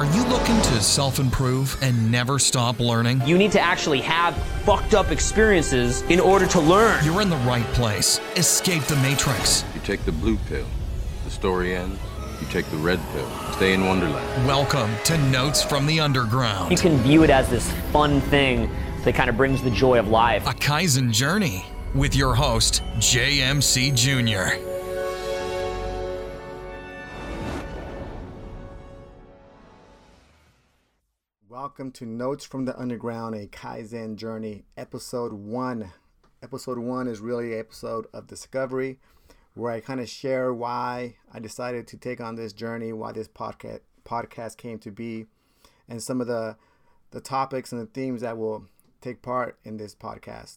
Are 0.00 0.16
you 0.16 0.24
looking 0.28 0.56
to 0.62 0.80
self 0.80 1.18
improve 1.18 1.76
and 1.82 2.10
never 2.10 2.38
stop 2.38 2.80
learning? 2.80 3.20
You 3.26 3.36
need 3.36 3.52
to 3.52 3.60
actually 3.60 4.00
have 4.00 4.34
fucked 4.64 4.94
up 4.94 5.10
experiences 5.10 6.00
in 6.08 6.18
order 6.18 6.46
to 6.46 6.58
learn. 6.58 7.04
You're 7.04 7.20
in 7.20 7.28
the 7.28 7.36
right 7.36 7.66
place. 7.74 8.18
Escape 8.34 8.82
the 8.84 8.96
Matrix. 8.96 9.62
You 9.74 9.82
take 9.82 10.02
the 10.06 10.12
blue 10.12 10.38
pill, 10.48 10.64
the 11.26 11.30
story 11.30 11.76
ends. 11.76 12.00
You 12.40 12.46
take 12.46 12.64
the 12.70 12.78
red 12.78 12.98
pill, 13.12 13.30
stay 13.52 13.74
in 13.74 13.84
Wonderland. 13.84 14.46
Welcome 14.46 14.90
to 15.04 15.18
Notes 15.28 15.62
from 15.62 15.84
the 15.84 16.00
Underground. 16.00 16.72
You 16.72 16.78
can 16.78 16.96
view 17.02 17.22
it 17.22 17.28
as 17.28 17.50
this 17.50 17.70
fun 17.92 18.22
thing 18.22 18.74
that 19.04 19.14
kind 19.14 19.28
of 19.28 19.36
brings 19.36 19.62
the 19.62 19.70
joy 19.70 19.98
of 19.98 20.08
life. 20.08 20.46
A 20.46 20.54
Kaizen 20.54 21.12
journey 21.12 21.66
with 21.94 22.16
your 22.16 22.34
host, 22.34 22.82
JMC 23.00 23.94
Jr. 23.94 24.69
Welcome 31.62 31.90
to 31.92 32.06
Notes 32.06 32.46
from 32.46 32.64
the 32.64 32.74
Underground, 32.80 33.34
a 33.34 33.46
Kaizen 33.46 34.16
journey, 34.16 34.64
episode 34.78 35.34
one. 35.34 35.92
Episode 36.42 36.78
one 36.78 37.06
is 37.06 37.20
really 37.20 37.52
an 37.52 37.60
episode 37.60 38.06
of 38.14 38.26
discovery 38.26 38.98
where 39.52 39.70
I 39.70 39.80
kind 39.80 40.00
of 40.00 40.08
share 40.08 40.54
why 40.54 41.16
I 41.30 41.38
decided 41.38 41.86
to 41.88 41.98
take 41.98 42.18
on 42.18 42.36
this 42.36 42.54
journey, 42.54 42.94
why 42.94 43.12
this 43.12 43.28
podcast 43.28 43.80
podcast 44.06 44.56
came 44.56 44.78
to 44.78 44.90
be, 44.90 45.26
and 45.86 46.02
some 46.02 46.22
of 46.22 46.26
the 46.28 46.56
the 47.10 47.20
topics 47.20 47.72
and 47.72 47.82
the 47.82 47.92
themes 47.92 48.22
that 48.22 48.38
will 48.38 48.64
take 49.02 49.20
part 49.20 49.58
in 49.62 49.76
this 49.76 49.94
podcast. 49.94 50.56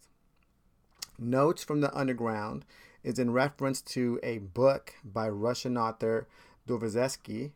Notes 1.20 1.66
from 1.66 1.82
the 1.82 1.94
Underground 1.94 2.64
is 3.04 3.20
in 3.20 3.34
reference 3.34 3.82
to 3.82 4.22
a 4.24 4.38
book 4.38 4.94
by 5.04 5.28
Russian 5.28 5.78
author 5.78 6.30
Dostoevsky. 6.66 7.52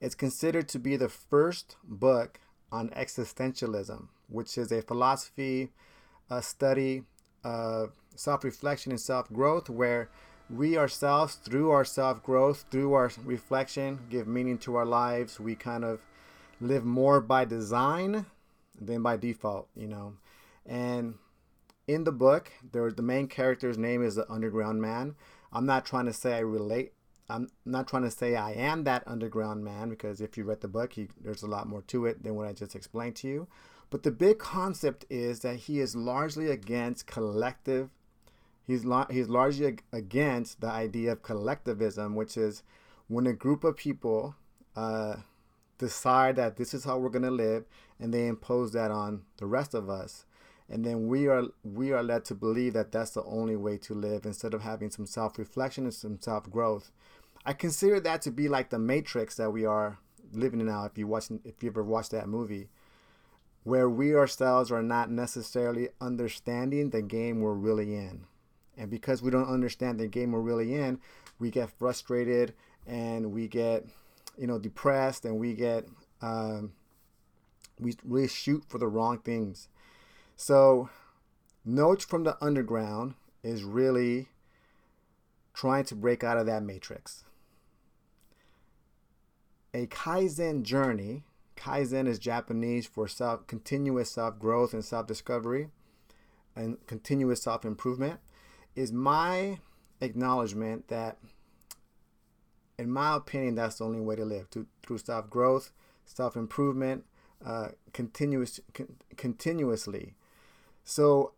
It's 0.00 0.16
considered 0.16 0.68
to 0.70 0.80
be 0.80 0.96
the 0.96 1.08
first 1.08 1.76
book 1.84 2.40
on 2.72 2.90
existentialism, 2.90 4.08
which 4.28 4.56
is 4.56 4.72
a 4.72 4.82
philosophy, 4.82 5.70
a 6.28 6.42
study 6.42 7.04
of 7.44 7.92
self 8.14 8.44
reflection 8.44 8.92
and 8.92 9.00
self 9.00 9.32
growth, 9.32 9.68
where 9.68 10.08
we 10.48 10.76
ourselves, 10.76 11.36
through 11.36 11.70
our 11.70 11.84
self 11.84 12.22
growth, 12.22 12.64
through 12.70 12.92
our 12.92 13.10
reflection, 13.24 14.00
give 14.10 14.26
meaning 14.26 14.58
to 14.58 14.76
our 14.76 14.86
lives. 14.86 15.38
We 15.40 15.54
kind 15.54 15.84
of 15.84 16.00
live 16.60 16.84
more 16.84 17.20
by 17.20 17.44
design 17.44 18.26
than 18.80 19.02
by 19.02 19.16
default, 19.16 19.68
you 19.74 19.86
know. 19.86 20.14
And 20.66 21.14
in 21.86 22.04
the 22.04 22.12
book, 22.12 22.52
there 22.72 22.90
the 22.90 23.02
main 23.02 23.28
character's 23.28 23.78
name 23.78 24.04
is 24.04 24.14
the 24.14 24.30
underground 24.30 24.80
man. 24.80 25.14
I'm 25.52 25.66
not 25.66 25.84
trying 25.84 26.06
to 26.06 26.12
say 26.12 26.34
I 26.34 26.40
relate. 26.40 26.92
I'm 27.30 27.48
not 27.64 27.88
trying 27.88 28.02
to 28.02 28.10
say 28.10 28.36
I 28.36 28.52
am 28.52 28.84
that 28.84 29.04
underground 29.06 29.64
man 29.64 29.88
because 29.88 30.20
if 30.20 30.36
you 30.36 30.44
read 30.44 30.60
the 30.60 30.68
book, 30.68 30.92
he, 30.94 31.08
there's 31.20 31.42
a 31.42 31.48
lot 31.48 31.68
more 31.68 31.82
to 31.82 32.06
it 32.06 32.22
than 32.22 32.34
what 32.34 32.46
I 32.46 32.52
just 32.52 32.74
explained 32.74 33.16
to 33.16 33.28
you. 33.28 33.48
But 33.90 34.02
the 34.02 34.10
big 34.10 34.38
concept 34.38 35.04
is 35.10 35.40
that 35.40 35.56
he 35.56 35.80
is 35.80 35.96
largely 35.96 36.48
against 36.50 37.06
collective 37.06 37.90
He's, 38.70 38.86
he's 39.10 39.28
largely 39.28 39.78
against 39.92 40.60
the 40.60 40.68
idea 40.68 41.10
of 41.10 41.24
collectivism, 41.24 42.14
which 42.14 42.36
is 42.36 42.62
when 43.08 43.26
a 43.26 43.32
group 43.32 43.64
of 43.64 43.76
people 43.76 44.36
uh, 44.76 45.16
decide 45.76 46.36
that 46.36 46.56
this 46.56 46.72
is 46.72 46.84
how 46.84 46.98
we're 46.98 47.08
going 47.08 47.24
to 47.24 47.32
live 47.32 47.64
and 47.98 48.14
they 48.14 48.28
impose 48.28 48.72
that 48.72 48.92
on 48.92 49.22
the 49.38 49.46
rest 49.46 49.74
of 49.74 49.90
us. 49.90 50.24
And 50.68 50.84
then 50.84 51.08
we 51.08 51.26
are 51.26 51.46
we 51.64 51.90
are 51.90 52.04
led 52.04 52.24
to 52.26 52.34
believe 52.36 52.74
that 52.74 52.92
that's 52.92 53.10
the 53.10 53.24
only 53.24 53.56
way 53.56 53.76
to 53.78 53.92
live 53.92 54.24
instead 54.24 54.54
of 54.54 54.62
having 54.62 54.88
some 54.90 55.04
self-reflection 55.04 55.82
and 55.82 55.92
some 55.92 56.20
self-growth. 56.20 56.92
I 57.44 57.52
consider 57.52 58.00
that 58.00 58.22
to 58.22 58.30
be 58.30 58.48
like 58.48 58.70
the 58.70 58.78
matrix 58.78 59.36
that 59.36 59.50
we 59.50 59.64
are 59.64 59.98
living 60.32 60.60
in 60.60 60.66
now 60.66 60.84
if 60.84 60.96
you 60.96 61.06
watch 61.06 61.28
if 61.44 61.62
you 61.62 61.70
ever 61.70 61.82
watched 61.82 62.12
that 62.12 62.28
movie 62.28 62.68
where 63.64 63.90
we 63.90 64.14
ourselves 64.14 64.70
are 64.70 64.82
not 64.82 65.10
necessarily 65.10 65.88
understanding 66.00 66.90
the 66.90 67.02
game 67.02 67.40
we're 67.40 67.52
really 67.52 67.94
in 67.94 68.24
and 68.80 68.90
because 68.90 69.22
we 69.22 69.30
don't 69.30 69.48
understand 69.48 70.00
the 70.00 70.08
game 70.08 70.32
we're 70.32 70.40
really 70.40 70.74
in, 70.74 70.98
we 71.38 71.50
get 71.50 71.70
frustrated 71.78 72.54
and 72.86 73.30
we 73.30 73.46
get, 73.46 73.84
you 74.38 74.46
know, 74.46 74.58
depressed 74.58 75.26
and 75.26 75.38
we 75.38 75.52
get, 75.52 75.84
um, 76.22 76.72
we 77.78 77.94
really 78.02 78.28
shoot 78.28 78.64
for 78.68 78.78
the 78.78 78.88
wrong 78.88 79.18
things. 79.18 79.68
So, 80.34 80.88
Notes 81.62 82.06
from 82.06 82.24
the 82.24 82.42
Underground 82.42 83.14
is 83.42 83.64
really 83.64 84.28
trying 85.52 85.84
to 85.84 85.94
break 85.94 86.24
out 86.24 86.38
of 86.38 86.46
that 86.46 86.62
matrix. 86.62 87.24
A 89.72 89.86
Kaizen 89.86 90.62
journey, 90.62 91.22
Kaizen 91.56 92.08
is 92.08 92.18
Japanese 92.18 92.86
for 92.86 93.06
self 93.06 93.46
continuous 93.46 94.10
self-growth 94.10 94.72
and 94.72 94.84
self-discovery 94.84 95.68
and 96.56 96.84
continuous 96.86 97.42
self-improvement 97.42 98.18
is 98.74 98.92
my 98.92 99.58
acknowledgement 100.00 100.88
that, 100.88 101.18
in 102.78 102.90
my 102.90 103.16
opinion, 103.16 103.54
that's 103.54 103.78
the 103.78 103.84
only 103.84 104.00
way 104.00 104.16
to 104.16 104.24
live 104.24 104.50
to, 104.50 104.66
through 104.82 104.98
self 104.98 105.30
growth, 105.30 105.72
self 106.04 106.36
improvement, 106.36 107.04
uh, 107.44 107.68
continuous, 107.92 108.58
con- 108.74 108.96
continuously. 109.16 110.14
So, 110.82 111.34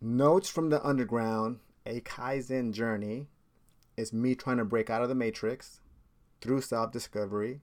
notes 0.00 0.48
from 0.48 0.70
the 0.70 0.84
underground, 0.86 1.58
a 1.84 2.00
Kaizen 2.00 2.72
journey, 2.72 3.26
is 3.96 4.12
me 4.12 4.34
trying 4.34 4.56
to 4.56 4.64
break 4.64 4.88
out 4.88 5.02
of 5.02 5.10
the 5.10 5.14
matrix 5.14 5.80
through 6.40 6.60
self 6.62 6.92
discovery, 6.92 7.60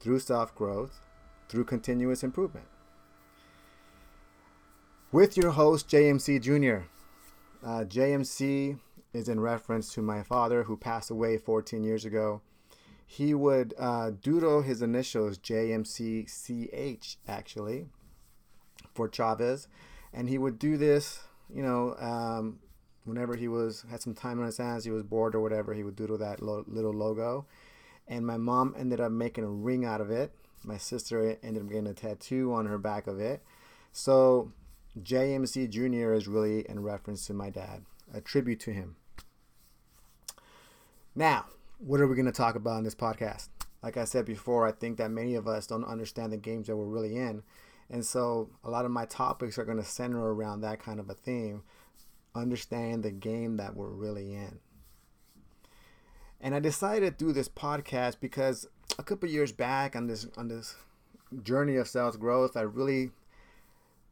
through 0.00 0.18
self 0.18 0.54
growth, 0.54 1.00
through 1.48 1.64
continuous 1.64 2.22
improvement. 2.22 2.66
With 5.10 5.36
your 5.36 5.50
host, 5.50 5.88
JMC 5.88 6.40
Jr. 6.40 6.86
Uh, 7.64 7.84
JMC 7.84 8.78
is 9.12 9.28
in 9.28 9.40
reference 9.40 9.92
to 9.94 10.02
my 10.02 10.22
father 10.22 10.64
who 10.64 10.76
passed 10.76 11.10
away 11.10 11.36
14 11.36 11.84
years 11.84 12.04
ago. 12.04 12.40
He 13.06 13.34
would 13.34 13.74
uh, 13.78 14.12
doodle 14.22 14.62
his 14.62 14.80
initials 14.80 15.38
JMCCH 15.38 17.16
actually 17.28 17.88
for 18.94 19.06
Chavez, 19.06 19.68
and 20.14 20.28
he 20.28 20.38
would 20.38 20.58
do 20.58 20.78
this, 20.78 21.20
you 21.52 21.62
know, 21.62 21.94
um, 21.98 22.58
whenever 23.04 23.36
he 23.36 23.48
was 23.48 23.84
had 23.90 24.02
some 24.02 24.14
time 24.14 24.38
on 24.38 24.46
his 24.46 24.58
hands, 24.58 24.84
he 24.84 24.90
was 24.90 25.02
bored 25.02 25.34
or 25.34 25.40
whatever, 25.40 25.74
he 25.74 25.82
would 25.82 25.96
doodle 25.96 26.18
that 26.18 26.42
lo- 26.42 26.64
little 26.66 26.92
logo. 26.92 27.46
And 28.08 28.26
my 28.26 28.36
mom 28.36 28.74
ended 28.76 29.00
up 29.00 29.12
making 29.12 29.44
a 29.44 29.48
ring 29.48 29.84
out 29.84 30.00
of 30.00 30.10
it. 30.10 30.32
My 30.64 30.76
sister 30.76 31.38
ended 31.42 31.62
up 31.62 31.68
getting 31.68 31.86
a 31.86 31.94
tattoo 31.94 32.52
on 32.52 32.66
her 32.66 32.78
back 32.78 33.06
of 33.06 33.20
it. 33.20 33.42
So 33.92 34.52
JMC 35.00 35.70
Jr. 35.70 36.12
is 36.12 36.28
really 36.28 36.68
in 36.68 36.82
reference 36.82 37.26
to 37.26 37.34
my 37.34 37.50
dad, 37.50 37.84
a 38.12 38.20
tribute 38.20 38.60
to 38.60 38.72
him. 38.72 38.96
Now, 41.14 41.46
what 41.78 42.00
are 42.00 42.06
we 42.06 42.14
going 42.14 42.26
to 42.26 42.32
talk 42.32 42.54
about 42.54 42.78
in 42.78 42.84
this 42.84 42.94
podcast? 42.94 43.48
Like 43.82 43.96
I 43.96 44.04
said 44.04 44.24
before, 44.24 44.66
I 44.66 44.72
think 44.72 44.98
that 44.98 45.10
many 45.10 45.34
of 45.34 45.48
us 45.48 45.66
don't 45.66 45.84
understand 45.84 46.32
the 46.32 46.36
games 46.36 46.68
that 46.68 46.76
we're 46.76 46.84
really 46.84 47.16
in. 47.16 47.42
And 47.90 48.06
so 48.06 48.48
a 48.64 48.70
lot 48.70 48.84
of 48.84 48.90
my 48.90 49.04
topics 49.04 49.58
are 49.58 49.64
going 49.64 49.78
to 49.78 49.84
center 49.84 50.32
around 50.32 50.60
that 50.60 50.80
kind 50.80 51.00
of 51.00 51.10
a 51.10 51.14
theme 51.14 51.62
understand 52.34 53.02
the 53.02 53.10
game 53.10 53.56
that 53.56 53.76
we're 53.76 53.88
really 53.88 54.34
in. 54.34 54.58
And 56.40 56.54
I 56.54 56.60
decided 56.60 57.18
to 57.18 57.24
do 57.24 57.32
this 57.32 57.48
podcast 57.48 58.16
because 58.20 58.66
a 58.98 59.02
couple 59.02 59.28
years 59.28 59.52
back 59.52 59.94
on 59.94 60.06
this 60.06 60.26
on 60.36 60.48
this 60.48 60.74
journey 61.42 61.76
of 61.76 61.88
self 61.88 62.18
growth, 62.18 62.56
I 62.56 62.62
really 62.62 63.10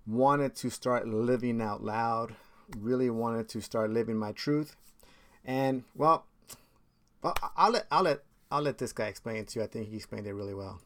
wanted 0.07 0.55
to 0.57 0.71
start 0.71 1.09
living 1.09 1.61
out 1.61 1.83
loud, 1.83 2.35
really 2.79 3.11
wanted 3.11 3.49
to 3.51 3.61
start 3.61 3.91
living 3.91 4.17
my 4.17 4.33
truth. 4.33 4.77
And 5.45 5.85
well, 5.95 6.25
well 7.23 7.35
I'll 7.57 7.73
let 7.73 7.87
I'll 7.91 8.03
let 8.03 8.21
I'll 8.51 8.63
let 8.63 8.79
this 8.79 8.93
guy 8.93 9.07
explain 9.07 9.37
it 9.37 9.49
to 9.49 9.59
you. 9.61 9.65
I 9.65 9.69
think 9.69 9.89
he 9.89 9.97
explained 9.97 10.27
it 10.27 10.35
really 10.35 10.55
well. 10.55 10.81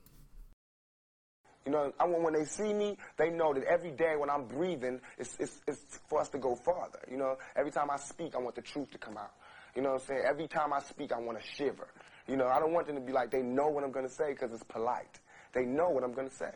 You 1.67 1.73
know, 1.73 1.93
I 1.99 2.05
want 2.05 2.23
when 2.23 2.35
they 2.35 2.45
see 2.45 2.75
me, 2.75 2.99
they 3.17 3.31
know 3.31 3.55
that 3.55 3.65
every 3.65 3.91
day 3.91 4.17
when 4.19 4.29
I'm 4.29 4.45
breathing, 4.45 5.01
it's, 5.19 5.37
it's, 5.41 5.61
it's 5.67 6.01
for 6.09 6.21
us 6.21 6.29
to 6.31 6.39
go 6.39 6.55
farther. 6.55 7.01
You 7.11 7.17
know, 7.17 7.37
every 7.57 7.71
time 7.71 7.91
I 7.91 7.97
speak, 7.97 8.35
I 8.35 8.39
want 8.39 8.55
the 8.55 8.63
truth 8.63 8.91
to 8.91 8.99
come 8.99 9.17
out. 9.17 9.33
You 9.75 9.83
know 9.83 9.93
what 9.93 10.03
I'm 10.03 10.07
saying? 10.09 10.23
Every 10.29 10.47
time 10.47 10.73
I 10.73 10.81
speak, 10.81 11.13
I 11.13 11.19
want 11.19 11.41
to 11.41 11.45
shiver. 11.57 11.89
You 12.29 12.37
know, 12.37 12.47
I 12.47 12.61
don't 12.61 12.73
want 12.73 12.87
them 12.87 12.97
to 12.97 13.03
be 13.03 13.13
like, 13.13 13.31
they 13.31 13.43
know 13.43 13.69
what 13.69 13.83
I'm 13.83 13.93
going 13.93 14.07
to 14.07 14.13
say 14.13 14.33
because 14.33 14.53
it's 14.53 14.63
polite. 14.65 15.21
They 15.53 15.65
know 15.65 15.89
what 15.91 16.05
I'm 16.05 16.13
going 16.13 16.29
to 16.29 16.35
say. 16.35 16.51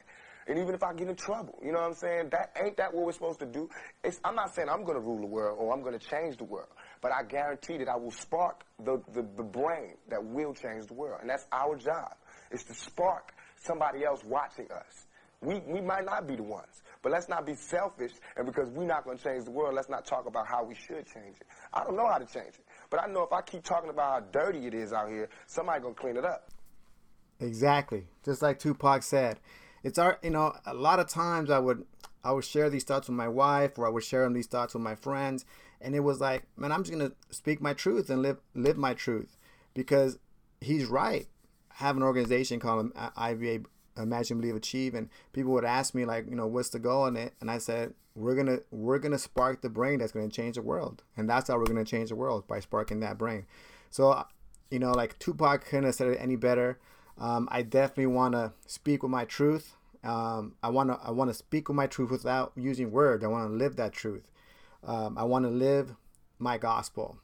And 0.47 0.59
even 0.59 0.75
if 0.75 0.83
I 0.83 0.95
get 0.95 1.09
in 1.09 1.15
trouble, 1.15 1.59
you 1.63 1.73
know 1.73 1.81
what 1.81 1.89
I'm 1.89 1.95
saying? 1.95 2.31
That 2.31 2.57
ain't 2.63 2.79
that 2.79 2.95
what 2.95 3.05
we're 3.05 3.13
supposed 3.13 3.41
to 3.41 3.47
do? 3.47 3.69
It's, 4.03 4.19
I'm 4.25 4.35
not 4.35 4.55
saying 4.55 4.69
I'm 4.71 4.83
going 4.83 4.99
to 4.99 5.05
rule 5.05 5.21
the 5.21 5.27
world 5.27 5.59
or 5.61 5.75
I'm 5.75 5.83
going 5.83 5.99
to 5.99 6.05
change 6.05 6.39
the 6.39 6.45
world, 6.45 6.69
but 7.03 7.13
I 7.13 7.23
guarantee 7.23 7.77
that 7.79 7.89
I 7.89 7.97
will 7.97 8.11
spark 8.11 8.65
the, 8.83 9.03
the, 9.13 9.27
the 9.37 9.43
brain 9.43 9.97
that 10.09 10.25
will 10.25 10.55
change 10.55 10.87
the 10.87 10.95
world. 10.95 11.19
And 11.21 11.29
that's 11.29 11.45
our 11.53 11.77
job, 11.77 12.15
is 12.51 12.65
to 12.65 12.75
spark 12.75 13.35
somebody 13.61 14.05
else 14.05 14.25
watching 14.25 14.71
us. 14.71 15.07
We, 15.41 15.61
we 15.67 15.81
might 15.81 16.05
not 16.05 16.27
be 16.27 16.35
the 16.35 16.43
ones, 16.43 16.83
but 17.03 17.13
let's 17.13 17.29
not 17.29 17.47
be 17.47 17.55
selfish. 17.55 18.13
And 18.37 18.45
because 18.45 18.69
we're 18.71 18.87
not 18.87 19.05
going 19.05 19.19
to 19.19 19.23
change 19.23 19.45
the 19.45 19.53
world, 19.53 19.75
let's 19.75 19.89
not 19.89 20.05
talk 20.05 20.27
about 20.27 20.47
how 20.47 20.65
we 20.65 20.75
should 20.75 21.07
change 21.07 21.37
it. 21.41 21.47
I 21.73 21.85
don't 21.85 21.97
know 21.97 22.09
how 22.09 22.19
to 22.19 22.27
change 22.27 22.55
it, 22.55 22.65
but 22.91 23.01
I 23.01 23.07
know 23.07 23.23
if 23.23 23.33
I 23.33 23.41
keep 23.43 23.63
talking 23.63 23.91
about 23.91 24.11
how 24.11 24.41
dirty 24.41 24.67
it 24.67 24.75
is 24.75 24.93
out 24.93 25.09
here, 25.09 25.29
somebody 25.47 25.81
going 25.81 25.95
to 25.95 26.01
clean 26.01 26.17
it 26.17 26.25
up. 26.25 26.51
Exactly. 27.41 28.07
Just 28.25 28.43
like 28.43 28.59
Tupac 28.59 29.03
said. 29.03 29.39
It's 29.85 29.99
our 29.99 30.19
you 30.23 30.31
know, 30.31 30.55
a 30.67 30.75
lot 30.75 30.99
of 30.99 31.09
times 31.09 31.51
I 31.51 31.59
would 31.59 31.85
I 32.25 32.33
would 32.33 32.45
share 32.45 32.69
these 32.69 32.85
thoughts 32.85 33.09
with 33.09 33.17
my 33.17 33.29
wife 33.29 33.79
or 33.79 33.87
I 33.87 33.91
would 33.91 34.03
share 34.03 34.25
them 34.25 34.33
these 34.33 34.49
thoughts 34.49 34.75
with 34.75 34.83
my 34.83 34.97
friends 34.97 35.45
and 35.81 35.95
it 35.95 36.01
was 36.01 36.21
like, 36.21 36.45
man, 36.57 36.73
I'm 36.73 36.83
just 36.83 36.93
gonna 36.93 37.13
speak 37.31 37.61
my 37.61 37.75
truth 37.75 38.11
and 38.11 38.23
live 38.23 38.39
live 38.55 38.77
my 38.77 38.95
truth. 38.95 39.37
Because 39.75 40.19
he's 40.61 40.87
right. 40.87 41.29
Have 41.79 41.97
an 41.97 42.03
organization 42.03 42.61
called 42.61 42.93
IBA 42.95 43.65
Imagine 43.97 44.41
Believe 44.41 44.57
Achieve 44.57 44.95
and 44.95 45.09
people 45.33 45.53
would 45.53 45.65
ask 45.65 45.95
me 45.95 46.05
like, 46.05 46.29
you 46.29 46.37
know, 46.37 46.47
what's 46.47 46.71
the 46.71 46.79
goal 46.79 47.07
in 47.07 47.17
it? 47.17 47.35
And 47.41 47.51
I 47.51 47.59
said, 47.59 47.95
we're 48.15 48.35
gonna 48.35 48.59
we're 48.71 48.99
gonna 48.99 49.19
spark 49.19 49.63
the 49.63 49.69
brain 49.69 50.01
that's 50.01 50.13
gonna 50.13 50.29
change 50.29 50.57
the 50.57 50.63
world. 50.63 51.03
And 51.17 51.29
that's 51.29 51.49
how 51.49 51.57
we're 51.57 51.67
gonna 51.67 51.85
change 51.85 52.09
the 52.09 52.17
world 52.17 52.47
by 52.49 52.61
sparking 52.61 53.01
that 53.01 53.17
brain. 53.17 53.47
So 53.91 54.25
you 54.71 54.79
know, 54.79 54.91
like 54.91 55.19
Tupac 55.19 55.65
couldn't 55.65 55.85
have 55.85 55.95
said 55.95 56.09
it 56.09 56.19
any 56.21 56.37
better. 56.37 56.79
Um, 57.17 57.49
I 57.51 57.63
definitely 57.63 58.07
want 58.07 58.35
to 58.35 58.53
speak 58.67 59.03
with 59.03 59.11
my 59.11 59.25
truth. 59.25 59.75
Um, 60.05 60.55
I 60.63 60.69
want 60.69 60.91
to 60.91 60.99
I 61.03 61.11
want 61.11 61.31
to 61.31 61.35
speak 61.35 61.69
with 61.69 61.77
my 61.77 61.87
truth 61.87 62.11
without 62.11 62.53
using 62.57 62.91
words. 62.91 63.25
I 63.25 63.29
want 63.29 63.51
to 63.51 63.57
live 63.57 63.77
that 63.77 63.93
truth. 63.93 64.31
Um, 64.85 65.19
I 65.19 65.25
want 65.25 65.45
to 65.45 65.51
live 65.51 65.95
my 66.39 66.59
gospel, 66.59 67.19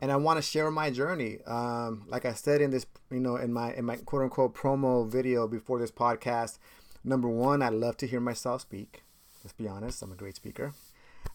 and 0.00 0.10
I 0.10 0.16
want 0.16 0.38
to 0.38 0.42
share 0.42 0.70
my 0.70 0.90
journey. 0.90 1.38
Um, 1.46 2.04
like 2.08 2.24
I 2.24 2.32
said 2.32 2.60
in 2.60 2.70
this, 2.70 2.86
you 3.10 3.20
know, 3.20 3.36
in 3.36 3.52
my 3.52 3.72
in 3.74 3.84
my 3.84 3.96
quote 3.96 4.22
unquote 4.22 4.54
promo 4.54 5.08
video 5.08 5.46
before 5.46 5.78
this 5.78 5.90
podcast. 5.90 6.58
Number 7.02 7.28
one, 7.28 7.62
I 7.62 7.70
love 7.70 7.96
to 7.98 8.06
hear 8.06 8.20
myself 8.20 8.62
speak. 8.62 9.02
Let's 9.42 9.54
be 9.54 9.68
honest, 9.68 10.02
I'm 10.02 10.12
a 10.12 10.16
great 10.16 10.36
speaker. 10.36 10.74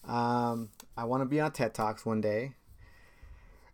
Um, 0.06 0.70
I 0.96 1.04
want 1.04 1.22
to 1.22 1.26
be 1.26 1.40
on 1.40 1.52
TED 1.52 1.74
Talks 1.74 2.06
one 2.06 2.20
day. 2.20 2.54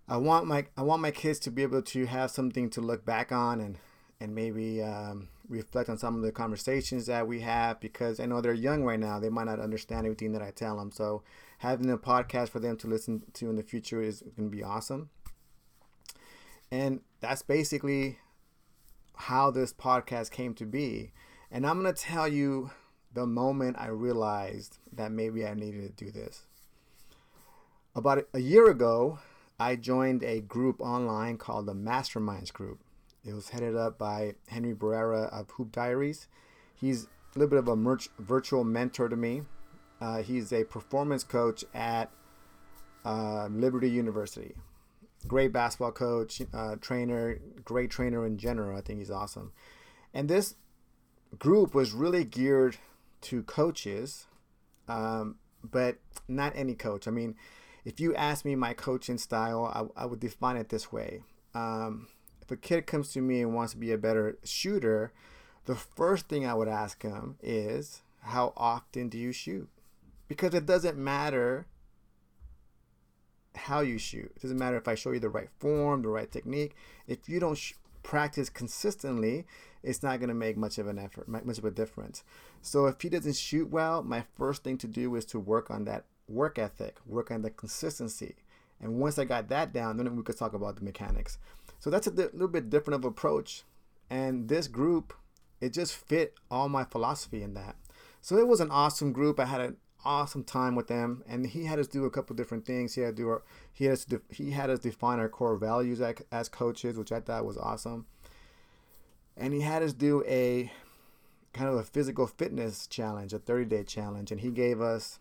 I 0.09 0.17
want 0.17 0.47
my 0.47 0.67
I 0.77 0.83
want 0.83 1.03
my 1.03 1.11
kids 1.11 1.39
to 1.41 1.51
be 1.51 1.63
able 1.63 1.83
to 1.83 2.07
have 2.07 2.31
something 2.31 2.71
to 2.71 2.81
look 2.81 3.05
back 3.05 3.33
on 3.33 3.61
and 3.61 3.79
and 4.23 4.35
maybe 4.35 4.81
um, 4.81 5.29
reflect 5.49 5.89
on 5.89 5.99
some 5.99 6.15
of 6.15 6.23
the 6.23 6.31
conversations 6.31 7.07
that 7.07 7.27
we 7.27 7.41
have 7.41 7.81
because 7.81 8.21
I 8.21 8.27
know 8.27 8.41
they're 8.41 8.55
young 8.55 8.85
right 8.85 9.01
now. 9.01 9.19
They 9.19 9.29
might 9.29 9.47
not 9.47 9.59
understand 9.59 10.07
everything 10.07 10.33
that 10.33 10.43
I 10.43 10.53
tell 10.53 10.77
them. 10.77 10.93
So 10.93 11.25
having 11.59 11.91
a 11.91 11.99
podcast 11.99 12.51
for 12.51 12.61
them 12.61 12.77
to 12.79 12.87
listen 12.87 13.25
to 13.35 13.51
in 13.51 13.57
the 13.57 13.65
future 13.65 14.01
is 14.01 14.23
going 14.37 14.49
to 14.49 14.57
be 14.57 14.63
awesome. 14.63 15.11
And 16.71 17.01
that's 17.21 17.43
basically 17.43 18.19
how 19.17 19.51
this 19.51 19.73
podcast 19.73 20.31
came 20.31 20.55
to 20.55 20.65
be. 20.65 21.11
And 21.51 21.67
I'm 21.67 21.83
going 21.83 21.93
to 21.93 22.01
tell 22.01 22.29
you 22.29 22.71
the 23.13 23.27
moment 23.27 23.77
I 23.79 23.89
realized 23.89 24.79
that 24.93 25.11
maybe 25.11 25.45
I 25.45 25.55
needed 25.55 25.97
to 25.97 26.05
do 26.05 26.13
this. 26.13 26.47
About 27.95 28.25
a 28.33 28.39
year 28.39 28.71
ago, 28.71 29.19
I 29.59 29.75
joined 29.77 30.23
a 30.23 30.41
group 30.41 30.81
online 30.81 31.39
called 31.39 31.67
the 31.67 31.75
Masterminds 31.75 32.53
Group. 32.53 32.81
It 33.25 33.35
was 33.35 33.51
headed 33.51 33.77
up 33.77 33.99
by 33.99 34.35
Henry 34.49 34.75
Barrera 34.75 35.33
of 35.33 35.51
Hoop 35.51 35.73
Diaries. 35.73 36.27
He's 36.75 37.05
a 37.05 37.39
little 37.39 37.51
bit 37.51 37.59
of 37.59 37.69
a 37.69 37.77
merch, 37.77 38.09
virtual 38.19 38.65
mentor 38.65 39.09
to 39.09 39.17
me. 39.17 39.43
Uh, 40.01 40.23
he's 40.23 40.53
a 40.53 40.65
performance 40.65 41.23
coach 41.23 41.65
at 41.73 42.11
uh, 43.05 43.47
Liberty 43.47 43.89
University. 43.89 44.55
Great 45.29 45.53
basketball 45.53 45.93
coach, 45.93 46.43
uh, 46.53 46.75
trainer, 46.81 47.39
great 47.65 47.91
trainer 47.91 48.27
in 48.27 48.39
general. 48.39 48.77
I 48.77 48.81
think 48.81 48.99
he's 48.99 49.11
awesome. 49.11 49.53
And 50.13 50.29
this 50.29 50.57
group 51.39 51.75
was 51.75 51.93
really 51.93 52.25
geared 52.25 52.77
to 53.23 53.45
coaches, 53.45 54.27
um, 54.89 55.37
but 55.63 55.99
not 56.27 56.53
any 56.57 56.75
coach. 56.75 57.07
I 57.07 57.13
mean, 57.13 57.37
if 57.85 58.01
you 58.01 58.17
ask 58.17 58.45
me 58.45 58.57
my 58.57 58.75
coaching 58.75 59.19
style, 59.19 59.93
I, 59.97 60.03
I 60.03 60.07
would 60.07 60.19
define 60.19 60.57
it 60.57 60.71
this 60.71 60.91
way. 60.91 61.23
Um, 61.55 62.09
a 62.53 62.57
kid 62.57 62.87
comes 62.87 63.13
to 63.13 63.21
me 63.21 63.41
and 63.41 63.55
wants 63.55 63.73
to 63.73 63.79
be 63.79 63.93
a 63.93 63.99
better 63.99 64.39
shooter, 64.45 65.13
the 65.65 65.75
first 65.75 66.29
thing 66.29 66.47
I 66.47 66.55
would 66.55 66.69
ask 66.69 67.03
him 67.03 67.37
is, 67.43 68.03
How 68.21 68.53
often 68.57 69.09
do 69.09 69.19
you 69.19 69.33
shoot? 69.33 69.69
Because 70.29 70.55
it 70.55 70.67
doesn't 70.67 70.97
matter 70.97 71.67
how 73.55 73.81
you 73.81 73.99
shoot. 73.99 74.33
It 74.37 74.43
doesn't 74.43 74.59
matter 74.59 74.77
if 74.77 74.89
I 74.89 74.95
show 74.95 75.13
you 75.13 75.21
the 75.21 75.29
right 75.29 75.51
form, 75.59 76.03
the 76.03 76.09
right 76.09 76.31
technique. 76.31 76.75
If 77.07 77.29
you 77.29 77.39
don't 77.39 77.59
sh- 77.59 77.75
practice 78.03 78.49
consistently, 78.49 79.47
it's 79.83 80.03
not 80.03 80.21
going 80.21 80.29
to 80.29 80.35
make 80.35 80.57
much 80.57 80.79
of 80.79 80.87
an 80.87 80.99
effort, 80.99 81.29
much 81.29 81.59
of 81.59 81.65
a 81.65 81.71
difference. 81.71 82.25
So 82.61 82.87
if 82.87 83.01
he 83.01 83.09
doesn't 83.09 83.37
shoot 83.37 83.69
well, 83.71 84.03
my 84.03 84.25
first 84.37 84.65
thing 84.65 84.79
to 84.79 84.87
do 84.87 85.15
is 85.17 85.25
to 85.27 85.41
work 85.41 85.71
on 85.71 85.85
that 85.85 86.05
work 86.29 86.59
ethic, 86.59 86.97
work 87.07 87.31
on 87.31 87.43
the 87.43 87.51
consistency. 87.51 88.37
And 88.81 88.99
once 88.99 89.19
I 89.19 89.25
got 89.25 89.49
that 89.49 89.73
down, 89.73 89.97
then 89.97 90.17
we 90.17 90.23
could 90.23 90.37
talk 90.37 90.55
about 90.55 90.77
the 90.77 90.85
mechanics. 90.85 91.39
So 91.83 91.91
that's 91.91 92.07
a 92.07 92.13
di- 92.13 92.29
little 92.33 92.47
bit 92.47 92.71
different 92.71 92.95
of 92.95 93.05
approach. 93.05 93.65
And 94.09 94.49
this 94.49 94.69
group, 94.69 95.13
it 95.61 95.73
just 95.73 95.97
fit 95.97 96.35
all 96.49 96.69
my 96.69 96.85
philosophy 96.85 97.43
in 97.43 97.55
that. 97.55 97.75
So 98.21 98.37
it 98.37 98.47
was 98.47 98.61
an 98.61 98.71
awesome 98.71 99.13
group. 99.13 99.41
I 99.41 99.47
had 99.47 99.61
an 99.61 99.77
awesome 100.05 100.45
time 100.45 100.77
with 100.77 100.87
them, 100.87 101.25
and 101.27 101.45
he 101.45 101.65
had 101.65 101.81
us 101.81 101.89
do 101.89 102.05
a 102.05 102.11
couple 102.11 102.37
different 102.37 102.67
things. 102.67 102.95
He 102.95 103.01
had 103.01 103.17
to 103.17 103.23
do 103.23 103.29
our, 103.31 103.43
he 103.73 103.87
had 103.87 103.95
us 103.95 104.05
de- 104.05 104.21
he 104.31 104.53
had 104.53 104.71
us 104.71 104.79
define 104.79 105.19
our 105.19 105.29
core 105.29 105.57
values 105.57 106.01
as, 106.01 106.15
as 106.31 106.49
coaches, 106.49 106.97
which 106.97 107.11
I 107.11 107.19
thought 107.19 107.45
was 107.45 107.59
awesome. 107.59 108.07
And 109.37 109.53
he 109.53 109.63
had 109.63 109.83
us 109.83 109.93
do 109.93 110.23
a 110.29 110.71
kind 111.53 111.69
of 111.69 111.75
a 111.75 111.83
physical 111.83 112.29
fitness 112.29 112.87
challenge, 112.87 113.33
a 113.33 113.41
30 113.41 113.65
day 113.65 113.83
challenge, 113.83 114.31
and 114.31 114.41
he 114.41 114.53
gave 114.53 114.81
us 114.81 115.19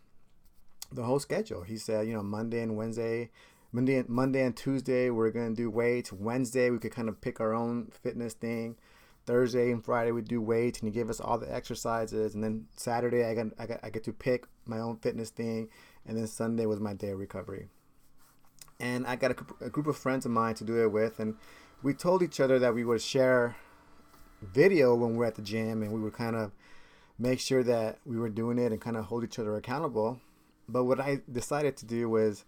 the 0.92 1.06
whole 1.06 1.18
schedule. 1.18 1.64
He 1.64 1.78
said, 1.78 2.06
you 2.06 2.14
know, 2.14 2.22
Monday 2.22 2.62
and 2.62 2.78
Wednesday, 2.78 3.32
Monday, 3.74 4.04
Monday 4.08 4.44
and 4.44 4.56
Tuesday 4.56 5.10
we're 5.10 5.32
gonna 5.32 5.56
do 5.56 5.70
weights. 5.70 6.12
Wednesday 6.12 6.70
we 6.70 6.78
could 6.78 6.92
kind 6.92 7.08
of 7.08 7.22
pick 7.22 7.40
our 7.40 7.54
own 7.54 7.90
fitness 8.04 8.34
thing. 8.34 8.76
Thursday 9.26 9.72
and 9.72 9.84
Friday 9.84 10.12
we 10.12 10.22
do 10.22 10.42
weights, 10.42 10.80
and 10.80 10.90
he 10.90 10.94
gave 10.94 11.10
us 11.10 11.22
all 11.22 11.38
the 11.38 11.54
exercises. 11.54 12.36
And 12.36 12.44
then 12.44 12.68
Saturday 12.76 13.24
I 13.24 13.34
got 13.34 13.48
I 13.58 13.66
got 13.66 13.80
I 13.84 13.90
get 13.90 14.04
to 14.06 14.14
pick 14.14 14.46
my 14.66 14.80
own 14.80 14.98
fitness 14.98 15.30
thing, 15.30 15.70
and 16.06 16.18
then 16.18 16.28
Sunday 16.28 16.66
was 16.66 16.82
my 16.82 16.94
day 16.94 17.12
of 17.12 17.20
recovery. 17.20 17.70
And 18.80 19.08
I 19.08 19.16
got 19.16 19.32
a, 19.32 19.66
a 19.66 19.70
group 19.70 19.88
of 19.88 19.96
friends 19.96 20.26
of 20.26 20.32
mine 20.32 20.56
to 20.56 20.66
do 20.66 20.82
it 20.84 20.92
with, 20.92 21.20
and 21.20 21.36
we 21.82 21.94
told 21.94 22.24
each 22.24 22.40
other 22.40 22.60
that 22.60 22.76
we 22.76 22.84
would 22.84 23.02
share 23.02 23.56
video 24.42 24.96
when 24.96 25.16
we're 25.16 25.26
at 25.26 25.36
the 25.36 25.42
gym, 25.42 25.82
and 25.82 25.94
we 25.94 26.02
would 26.02 26.14
kind 26.14 26.36
of 26.36 26.52
make 27.18 27.40
sure 27.40 27.64
that 27.64 28.00
we 28.06 28.18
were 28.18 28.30
doing 28.30 28.58
it 28.58 28.72
and 28.72 28.82
kind 28.82 28.98
of 28.98 29.06
hold 29.06 29.24
each 29.24 29.40
other 29.40 29.56
accountable. 29.56 30.20
But 30.68 30.86
what 30.86 31.00
I 31.00 31.22
decided 31.32 31.78
to 31.78 31.86
do 31.86 32.10
was 32.10 32.44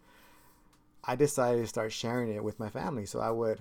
I 1.06 1.16
decided 1.16 1.62
to 1.62 1.68
start 1.68 1.92
sharing 1.92 2.34
it 2.34 2.44
with 2.44 2.60
my 2.60 2.70
family. 2.70 3.06
So 3.06 3.20
I 3.20 3.30
would 3.30 3.60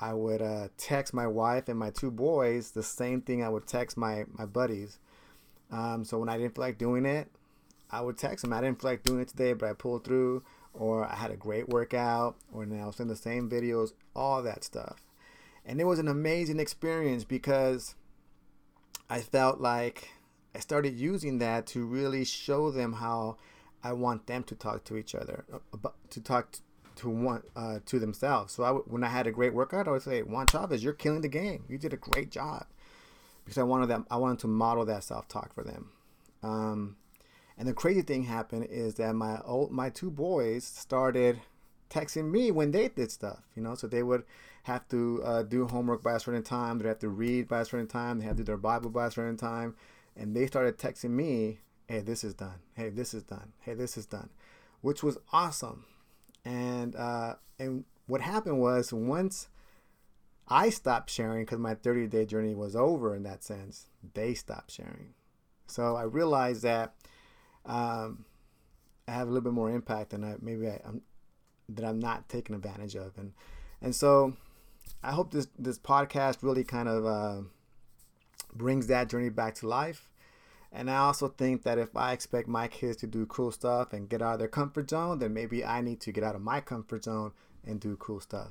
I 0.00 0.12
would 0.12 0.42
uh, 0.42 0.68
text 0.76 1.14
my 1.14 1.26
wife 1.26 1.68
and 1.68 1.78
my 1.78 1.90
two 1.90 2.10
boys 2.10 2.72
the 2.72 2.82
same 2.82 3.20
thing 3.20 3.42
I 3.42 3.48
would 3.48 3.66
text 3.66 3.96
my 3.96 4.24
my 4.32 4.46
buddies. 4.46 4.98
Um, 5.70 6.04
so 6.04 6.18
when 6.18 6.28
I 6.28 6.36
didn't 6.36 6.54
feel 6.54 6.64
like 6.64 6.78
doing 6.78 7.06
it, 7.06 7.30
I 7.90 8.00
would 8.00 8.18
text 8.18 8.42
them. 8.42 8.52
I 8.52 8.60
didn't 8.60 8.80
feel 8.80 8.90
like 8.90 9.02
doing 9.02 9.20
it 9.20 9.28
today, 9.28 9.52
but 9.52 9.68
I 9.68 9.72
pulled 9.72 10.04
through, 10.04 10.42
or 10.72 11.04
I 11.04 11.14
had 11.14 11.30
a 11.30 11.36
great 11.36 11.68
workout, 11.68 12.36
or 12.52 12.66
now 12.66 12.92
in 12.98 13.08
the 13.08 13.16
same 13.16 13.48
videos, 13.48 13.92
all 14.14 14.42
that 14.42 14.64
stuff. 14.64 15.00
And 15.64 15.80
it 15.80 15.84
was 15.84 15.98
an 15.98 16.08
amazing 16.08 16.60
experience 16.60 17.24
because 17.24 17.94
I 19.08 19.20
felt 19.20 19.60
like 19.60 20.10
I 20.54 20.60
started 20.60 20.94
using 20.94 21.38
that 21.38 21.66
to 21.68 21.84
really 21.84 22.24
show 22.24 22.70
them 22.70 22.94
how 22.94 23.36
I 23.84 23.92
want 23.92 24.26
them 24.26 24.42
to 24.44 24.54
talk 24.54 24.84
to 24.84 24.96
each 24.96 25.14
other, 25.14 25.44
uh, 25.52 25.90
to 26.10 26.20
talk 26.20 26.56
to 26.96 27.10
one 27.10 27.42
uh, 27.54 27.80
to 27.86 27.98
themselves. 27.98 28.54
So 28.54 28.64
I 28.64 28.70
when 28.70 29.04
I 29.04 29.08
had 29.08 29.26
a 29.26 29.32
great 29.32 29.52
workout, 29.52 29.86
I 29.86 29.90
would 29.90 30.02
say, 30.02 30.22
"Juan 30.22 30.46
Chavez, 30.46 30.82
you're 30.82 30.94
killing 30.94 31.20
the 31.20 31.28
game. 31.28 31.64
You 31.68 31.78
did 31.78 31.92
a 31.92 31.98
great 31.98 32.30
job," 32.30 32.66
because 33.44 33.58
I 33.58 33.62
wanted 33.62 33.88
them. 33.88 34.06
I 34.10 34.16
wanted 34.16 34.38
to 34.40 34.48
model 34.48 34.84
that 34.86 35.04
self 35.04 35.28
talk 35.28 35.52
for 35.54 35.62
them. 35.62 35.90
Um, 36.42 36.96
and 37.58 37.68
the 37.68 37.74
crazy 37.74 38.02
thing 38.02 38.24
happened 38.24 38.66
is 38.70 38.94
that 38.94 39.14
my 39.14 39.40
old 39.42 39.70
my 39.70 39.90
two 39.90 40.10
boys 40.10 40.64
started 40.64 41.40
texting 41.90 42.30
me 42.30 42.50
when 42.50 42.70
they 42.70 42.88
did 42.88 43.10
stuff. 43.10 43.40
You 43.54 43.62
know, 43.62 43.74
so 43.74 43.86
they 43.86 44.02
would 44.02 44.24
have 44.64 44.88
to 44.88 45.22
uh, 45.22 45.42
do 45.42 45.66
homework 45.66 46.02
by 46.02 46.14
a 46.14 46.20
certain 46.20 46.42
time. 46.42 46.78
They 46.78 46.88
have 46.88 47.00
to 47.00 47.08
read 47.08 47.48
by 47.48 47.60
a 47.60 47.64
certain 47.64 47.86
time. 47.86 48.18
They 48.18 48.24
have 48.24 48.36
to 48.36 48.42
do 48.42 48.46
their 48.46 48.56
Bible 48.56 48.90
by 48.90 49.06
a 49.06 49.10
certain 49.10 49.36
time, 49.36 49.74
and 50.16 50.34
they 50.34 50.46
started 50.46 50.78
texting 50.78 51.10
me 51.10 51.60
hey, 51.86 52.00
this 52.00 52.24
is 52.24 52.34
done. 52.34 52.60
Hey, 52.74 52.88
this 52.90 53.14
is 53.14 53.22
done. 53.22 53.52
Hey, 53.60 53.74
this 53.74 53.96
is 53.96 54.06
done, 54.06 54.30
which 54.80 55.02
was 55.02 55.18
awesome. 55.32 55.84
And 56.44 56.94
uh, 56.96 57.34
and 57.58 57.84
what 58.06 58.20
happened 58.20 58.60
was 58.60 58.92
once 58.92 59.48
I 60.48 60.70
stopped 60.70 61.10
sharing 61.10 61.44
because 61.44 61.58
my 61.58 61.74
30 61.74 62.06
day 62.08 62.26
journey 62.26 62.54
was 62.54 62.76
over 62.76 63.14
in 63.14 63.22
that 63.22 63.42
sense, 63.42 63.86
they 64.14 64.34
stopped 64.34 64.70
sharing. 64.70 65.14
So 65.66 65.96
I 65.96 66.02
realized 66.02 66.62
that 66.62 66.94
um, 67.64 68.26
I 69.08 69.12
have 69.12 69.28
a 69.28 69.30
little 69.30 69.42
bit 69.44 69.54
more 69.54 69.70
impact 69.70 70.10
than 70.10 70.24
I 70.24 70.36
maybe 70.40 70.68
I, 70.68 70.80
am 70.86 71.02
that 71.70 71.84
I'm 71.84 71.98
not 71.98 72.28
taking 72.28 72.54
advantage 72.54 72.94
of, 72.94 73.16
and 73.16 73.32
and 73.80 73.94
so 73.94 74.36
I 75.02 75.12
hope 75.12 75.32
this 75.32 75.48
this 75.58 75.78
podcast 75.78 76.42
really 76.42 76.64
kind 76.64 76.88
of 76.88 77.06
uh, 77.06 77.40
brings 78.54 78.86
that 78.88 79.08
journey 79.08 79.30
back 79.30 79.54
to 79.56 79.68
life. 79.68 80.10
And 80.76 80.90
I 80.90 80.96
also 80.96 81.28
think 81.28 81.62
that 81.62 81.78
if 81.78 81.96
I 81.96 82.12
expect 82.12 82.48
my 82.48 82.66
kids 82.66 82.96
to 82.98 83.06
do 83.06 83.26
cool 83.26 83.52
stuff 83.52 83.92
and 83.92 84.08
get 84.08 84.20
out 84.20 84.34
of 84.34 84.38
their 84.40 84.48
comfort 84.48 84.90
zone, 84.90 85.20
then 85.20 85.32
maybe 85.32 85.64
I 85.64 85.80
need 85.80 86.00
to 86.00 86.10
get 86.10 86.24
out 86.24 86.34
of 86.34 86.42
my 86.42 86.60
comfort 86.60 87.04
zone 87.04 87.30
and 87.64 87.78
do 87.80 87.96
cool 87.96 88.20
stuff. 88.20 88.48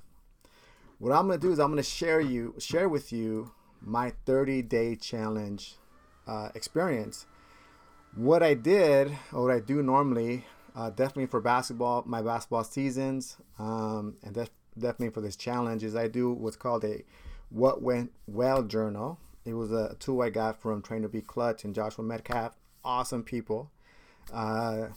what 1.00 1.12
I'm 1.12 1.28
gonna 1.28 1.38
do 1.38 1.52
is 1.52 1.60
I'm 1.60 1.70
gonna 1.70 1.84
share 1.84 2.22
you 2.22 2.56
share 2.60 2.88
with 2.88 3.12
you 3.12 3.52
my 3.82 4.14
30 4.26 4.62
day 4.62 4.96
challenge 4.96 5.76
uh, 6.26 6.50
experience. 6.56 7.26
What 8.16 8.42
I 8.42 8.54
did, 8.54 9.12
or 9.34 9.44
what 9.44 9.52
I 9.52 9.60
do 9.60 9.84
normally, 9.84 10.46
uh, 10.76 10.92
definitely 10.92 11.26
for 11.26 11.42
basketball, 11.42 12.04
my 12.06 12.22
basketball 12.22 12.64
seasons, 12.64 13.38
um, 13.60 14.16
and 14.24 14.34
def- 14.34 14.52
definitely 14.78 15.10
for 15.10 15.22
this 15.22 15.36
challenge, 15.36 15.84
is 15.84 15.96
I 15.96 16.08
do 16.08 16.32
what's 16.32 16.56
called 16.56 16.86
a 16.86 17.04
what 17.50 17.82
went 17.82 18.14
well 18.28 18.64
journal. 18.64 19.20
It 19.46 19.54
was 19.54 19.72
a 19.72 19.96
tool 20.00 20.22
I 20.22 20.30
got 20.30 20.62
from 20.62 20.82
Train 20.82 21.02
to 21.02 21.10
Be 21.10 21.22
Clutch 21.22 21.64
and 21.64 21.76
Joshua 21.76 22.04
Medcalf. 22.04 22.54
Awesome 22.84 23.24
people. 23.24 23.72
Uh, 24.32 24.88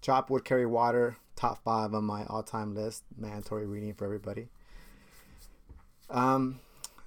Chop 0.00 0.30
Wood 0.30 0.44
Carry 0.44 0.66
Water, 0.66 1.16
top 1.36 1.62
five 1.62 1.94
on 1.94 2.04
my 2.04 2.24
all 2.24 2.42
time 2.42 2.74
list. 2.74 3.04
Mandatory 3.16 3.66
reading 3.66 3.94
for 3.94 4.04
everybody. 4.04 4.48
Um, 6.10 6.60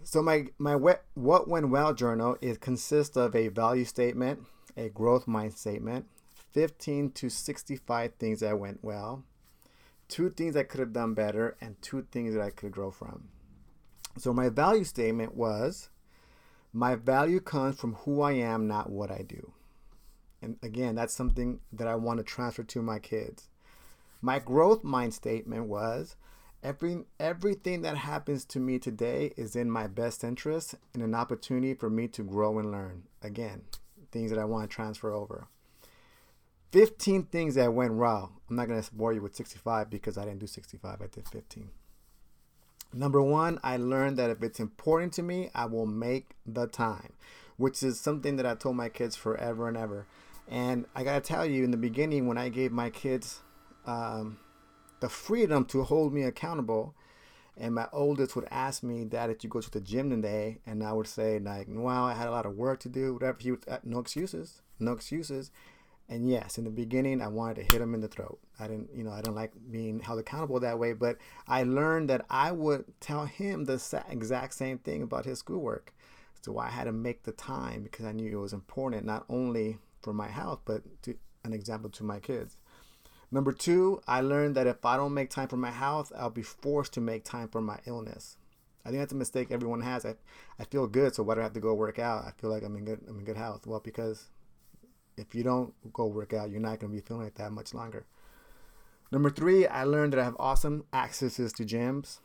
so 0.04 0.22
my 0.22 0.48
my 0.58 0.75
what 0.75 1.48
went 1.48 1.70
well 1.70 1.94
journal 1.94 2.38
it 2.42 2.62
consists 2.62 3.18
of 3.18 3.36
a 3.36 3.50
value 3.50 3.86
statement, 3.86 4.46
a 4.78 4.90
growth 4.90 5.28
mind 5.28 5.54
statement, 5.54 6.06
15 6.54 7.12
to 7.12 7.30
65 7.30 8.14
things 8.16 8.40
that 8.40 8.58
went 8.58 8.84
well, 8.84 9.24
two 10.08 10.30
things 10.30 10.56
I 10.56 10.64
could 10.64 10.80
have 10.80 10.94
done 10.94 11.14
better, 11.14 11.58
and 11.60 11.82
two 11.82 12.08
things 12.12 12.34
that 12.34 12.42
I 12.42 12.52
could 12.52 12.72
grow 12.72 12.92
from. 12.92 13.30
So 14.18 14.32
my 14.32 14.48
value 14.48 14.86
statement 14.86 15.36
was 15.36 15.90
my 16.75 16.96
value 16.96 17.39
comes 17.39 17.79
from 17.79 17.94
who 17.94 18.22
I 18.22 18.34
am, 18.34 18.67
not 18.67 18.89
what 18.89 19.10
I 19.10 19.24
do. 19.27 19.53
And 20.41 20.58
again, 20.62 20.96
that's 20.96 21.13
something 21.13 21.62
that 21.72 21.88
I 21.88 21.96
want 21.96 22.17
to 22.17 22.24
transfer 22.24 22.63
to 22.63 22.82
my 22.82 23.00
kids. 23.00 23.48
My 24.22 24.39
growth 24.39 24.84
mind 24.84 25.13
statement 25.13 25.67
was 25.67 26.17
Every 26.65 27.03
everything 27.20 27.84
that 27.84 27.96
happens 27.96 28.44
to 28.46 28.60
me 28.60 28.79
today 28.79 29.34
is 29.38 29.55
in 29.55 29.70
my 29.70 29.86
best 29.86 30.24
interest 30.24 30.74
and 30.96 31.03
an 31.03 31.13
opportunity 31.13 31.75
for 31.75 31.91
me 31.91 32.08
to 32.08 32.24
grow 32.24 32.58
and 32.58 32.72
learn. 32.72 33.03
Again, 33.22 33.62
things 34.12 34.32
that 34.32 34.39
I 34.39 34.46
want 34.46 34.67
to 34.67 34.75
transfer 34.75 35.13
over. 35.13 35.48
15 36.72 37.25
things 37.25 37.53
that 37.53 37.72
went 37.72 37.94
well. 37.94 38.32
I'm 38.50 38.55
not 38.55 38.67
going 38.67 38.82
to 38.82 38.96
bore 38.96 39.13
you 39.13 39.22
with 39.22 39.36
65 39.36 39.91
because 39.91 40.17
I 40.17 40.25
didn't 40.25 40.39
do 40.39 40.48
65. 40.48 41.01
I 41.01 41.05
did 41.05 41.27
15. 41.27 41.70
Number 42.94 43.22
one, 43.22 43.60
I 43.63 43.77
learned 43.77 44.18
that 44.18 44.30
if 44.30 44.42
it's 44.42 44.60
important 44.60 45.13
to 45.13 45.24
me, 45.24 45.50
I 45.54 45.65
will 45.65 45.86
make 45.86 46.30
the 46.46 46.68
time, 46.68 47.13
which 47.58 47.84
is 47.84 48.00
something 48.00 48.38
that 48.38 48.46
I 48.46 48.56
told 48.56 48.77
my 48.77 48.89
kids 48.89 49.15
forever 49.15 49.68
and 49.68 49.75
ever. 49.75 50.08
And 50.48 50.86
I 50.96 51.04
got 51.04 51.15
to 51.15 51.27
tell 51.27 51.46
you, 51.46 51.63
in 51.63 51.72
the 51.72 51.77
beginning, 51.77 52.27
when 52.27 52.38
I 52.38 52.50
gave 52.50 52.72
my 52.72 52.89
kids 52.89 53.42
um, 53.86 54.38
the 55.00 55.10
freedom 55.10 55.65
to 55.65 55.84
hold 55.84 56.13
me 56.13 56.24
accountable. 56.24 56.96
And 57.58 57.74
my 57.74 57.88
oldest 57.94 58.36
would 58.36 58.48
ask 58.51 58.84
me, 58.84 59.06
Dad, 59.06 59.27
did 59.27 59.44
you 59.44 59.50
go 59.50 59.62
to 59.62 59.72
the 59.72 59.80
gym 59.80 60.10
today? 60.10 60.60
And 60.65 60.84
I 60.84 60.92
would 60.92 61.08
say, 61.08 61.39
like, 61.39 61.68
well, 61.70 62.04
I 62.04 62.13
had 62.13 62.27
a 62.27 62.32
lot 62.32 62.46
of 62.46 62.56
work 62.56 62.80
to 62.82 62.89
do, 62.89 63.13
whatever. 63.13 63.38
He 63.39 63.51
would, 63.51 63.63
uh, 63.68 63.77
no 63.84 64.00
excuses, 64.00 64.62
no 64.77 64.92
excuses. 64.92 65.51
And 66.08 66.30
yes, 66.30 66.58
in 66.58 66.66
the 66.66 66.70
beginning, 66.70 67.22
I 67.22 67.28
wanted 67.28 67.56
to 67.56 67.74
hit 67.74 67.82
him 67.82 67.96
in 67.96 68.02
the 68.02 68.08
throat. 68.08 68.40
I 68.60 68.68
didn't, 68.68 68.90
you 68.96 69.04
know, 69.04 69.12
I 69.12 69.18
didn't 69.18 69.36
like 69.36 69.54
being 69.72 70.00
held 70.00 70.20
accountable 70.20 70.60
that 70.60 70.78
way. 70.78 70.94
But 70.94 71.18
I 71.48 71.64
learned 71.64 72.10
that 72.10 72.26
I 72.30 72.52
would 72.52 72.86
tell 73.00 73.26
him 73.26 73.66
the 73.66 73.82
exact 74.10 74.54
same 74.54 74.78
thing 74.78 75.02
about 75.02 75.26
his 75.26 75.40
schoolwork. 75.40 75.94
So 76.42 76.60
I 76.60 76.70
had 76.70 76.84
to 76.84 76.92
make 76.92 77.24
the 77.24 77.32
time 77.32 77.84
because 77.84 78.06
I 78.06 78.12
knew 78.12 78.32
it 78.32 78.42
was 78.42 78.54
important, 78.54 79.04
not 79.04 79.26
only 79.30 79.80
for 80.04 80.14
my 80.14 80.28
health, 80.28 80.60
but 80.64 80.84
to 81.04 81.16
an 81.44 81.54
example 81.54 81.90
to 81.90 82.04
my 82.04 82.20
kids. 82.20 82.58
Number 83.32 83.52
two, 83.52 84.02
I 84.08 84.22
learned 84.22 84.56
that 84.56 84.68
if 84.68 84.86
I 84.86 84.98
don't 84.98 85.14
make 85.14 85.32
time 85.32 85.48
for 85.48 85.58
my 85.58 85.72
health, 85.72 86.12
I'll 86.16 86.30
be 86.30 86.44
forced 86.44 86.94
to 86.94 87.02
make 87.02 87.24
time 87.24 87.48
for 87.48 87.62
my 87.62 87.80
illness. 87.88 88.38
I 88.86 88.90
think 88.90 89.02
that's 89.02 89.14
a 89.14 89.18
mistake 89.18 89.48
everyone 89.50 89.82
has. 89.82 90.06
I, 90.06 90.14
I 90.60 90.66
feel 90.66 90.86
good, 90.86 91.16
so 91.16 91.24
why 91.24 91.34
do 91.34 91.42
I 91.42 91.44
have 91.44 91.54
to 91.54 91.60
go 91.60 91.74
work 91.74 91.98
out? 91.98 92.26
I 92.26 92.32
feel 92.40 92.52
like 92.52 92.64
I'm 92.64 92.76
in 92.76 92.86
good 92.86 93.02
I'm 93.10 93.18
in 93.18 93.26
good 93.26 93.38
health. 93.38 93.66
Well, 93.66 93.80
because 93.80 94.30
if 95.18 95.34
you 95.34 95.44
don't 95.44 95.74
go 95.94 96.06
work 96.06 96.34
out, 96.34 96.50
you're 96.50 96.60
not 96.60 96.80
going 96.80 96.92
to 96.92 96.96
be 96.96 97.06
feeling 97.06 97.24
like 97.24 97.36
that 97.36 97.52
much 97.52 97.74
longer. 97.74 98.06
Number 99.12 99.30
three, 99.30 99.68
I 99.68 99.84
learned 99.84 100.14
that 100.14 100.20
I 100.20 100.24
have 100.24 100.36
awesome 100.40 100.86
accesses 100.92 101.54
to 101.54 101.64
gyms, 101.64 102.20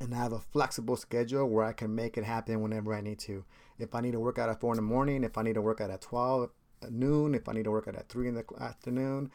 and 0.00 0.14
I 0.14 0.18
have 0.18 0.32
a 0.32 0.38
flexible 0.38 0.96
schedule 0.96 1.48
where 1.48 1.64
I 1.64 1.72
can 1.72 1.94
make 1.94 2.16
it 2.16 2.24
happen 2.24 2.62
whenever 2.62 2.94
I 2.94 3.00
need 3.00 3.18
to. 3.20 3.44
If 3.78 3.94
I 3.94 4.00
need 4.00 4.12
to 4.12 4.20
work 4.20 4.38
out 4.38 4.48
at 4.48 4.60
four 4.60 4.72
in 4.72 4.76
the 4.76 4.82
morning, 4.82 5.24
if 5.24 5.36
I 5.36 5.42
need 5.42 5.54
to 5.54 5.60
work 5.60 5.80
out 5.80 5.90
at 5.90 6.00
twelve 6.00 6.50
at 6.82 6.92
noon, 6.92 7.34
if 7.34 7.48
I 7.48 7.52
need 7.52 7.64
to 7.64 7.70
work 7.70 7.88
out 7.88 7.96
at 7.96 8.08
three 8.08 8.28
in 8.28 8.34
the 8.34 8.44
afternoon, 8.60 9.30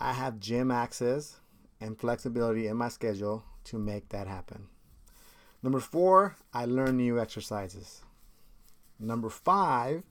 I 0.00 0.12
have 0.12 0.40
gym 0.40 0.70
access 0.70 1.40
and 1.80 1.98
flexibility 1.98 2.66
in 2.66 2.76
my 2.76 2.88
schedule 2.88 3.44
to 3.64 3.78
make 3.78 4.08
that 4.10 4.26
happen. 4.26 4.68
Number 5.62 5.80
four, 5.80 6.36
I 6.52 6.64
learn 6.64 6.96
new 6.96 7.20
exercises. 7.20 8.02
Number 8.98 9.28
five, 9.28 10.02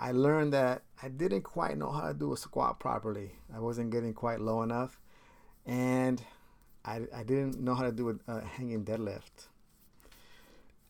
I 0.00 0.12
learned 0.12 0.54
that 0.54 0.80
I 1.02 1.08
didn't 1.08 1.42
quite 1.42 1.76
know 1.76 1.90
how 1.90 2.08
to 2.08 2.14
do 2.14 2.32
a 2.32 2.36
squat 2.36 2.80
properly. 2.80 3.32
I 3.54 3.60
wasn't 3.60 3.90
getting 3.90 4.14
quite 4.14 4.40
low 4.40 4.62
enough, 4.62 4.98
and 5.66 6.22
I, 6.86 7.02
I 7.14 7.22
didn't 7.22 7.60
know 7.60 7.74
how 7.74 7.82
to 7.82 7.92
do 7.92 8.08
a, 8.08 8.32
a 8.32 8.40
hanging 8.40 8.82
deadlift. 8.82 9.48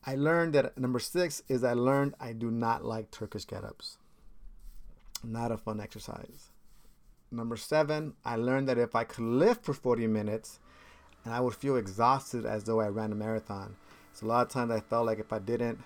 I 0.05 0.15
learned 0.15 0.53
that 0.53 0.77
number 0.77 0.99
six 0.99 1.43
is 1.49 1.61
I 1.61 1.73
learned 1.73 2.15
I 2.21 2.31
do 2.31 2.49
not 2.49 2.85
like 2.85 3.11
Turkish 3.11 3.45
get 3.45 3.65
ups. 3.65 3.97
Not 5.25 5.51
a 5.51 5.57
fun 5.57 5.81
exercise. 5.81 6.49
Number 7.31 7.57
seven, 7.57 8.13
I 8.23 8.37
learned 8.37 8.69
that 8.69 8.77
if 8.77 8.95
I 8.95 9.03
could 9.03 9.25
lift 9.25 9.65
for 9.65 9.73
40 9.73 10.07
minutes, 10.07 10.59
and 11.25 11.33
I 11.33 11.41
would 11.41 11.55
feel 11.55 11.75
exhausted 11.75 12.45
as 12.45 12.63
though 12.63 12.79
I 12.79 12.87
ran 12.87 13.11
a 13.11 13.15
marathon. 13.15 13.75
So 14.13 14.25
a 14.25 14.27
lot 14.27 14.47
of 14.47 14.53
times 14.53 14.71
I 14.71 14.79
felt 14.79 15.05
like 15.05 15.19
if 15.19 15.33
I 15.33 15.39
didn't 15.39 15.79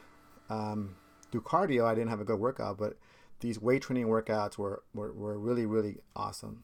um, 0.50 0.96
do 1.32 1.42
cardio, 1.42 1.86
I 1.86 1.96
didn't 1.96 2.10
have 2.10 2.22
a 2.22 2.26
good 2.26 2.40
workout. 2.40 2.78
But 2.78 2.98
these 3.40 3.60
weight 3.60 3.84
training 3.84 4.08
workouts 4.08 4.58
were, 4.58 4.84
were, 4.94 5.12
were 5.12 5.38
really, 5.38 5.66
really 5.66 5.98
awesome. 6.16 6.64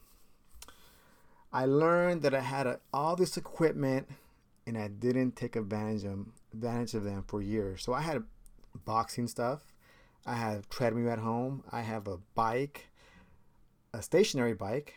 I 1.53 1.65
learned 1.65 2.21
that 2.21 2.33
I 2.33 2.39
had 2.39 2.67
a, 2.67 2.79
all 2.93 3.15
this 3.15 3.35
equipment 3.35 4.07
and 4.65 4.77
I 4.77 4.87
didn't 4.87 5.35
take 5.35 5.55
advantage 5.55 6.05
of, 6.05 6.27
advantage 6.53 6.93
of 6.93 7.03
them 7.03 7.23
for 7.27 7.41
years. 7.41 7.83
So 7.83 7.93
I 7.93 8.01
had 8.01 8.23
boxing 8.85 9.27
stuff. 9.27 9.61
I 10.25 10.35
have 10.35 10.69
treadmill 10.69 11.11
at 11.11 11.19
home. 11.19 11.63
I 11.71 11.81
have 11.81 12.07
a 12.07 12.17
bike 12.35 12.91
a 13.93 14.01
stationary 14.01 14.53
bike, 14.53 14.95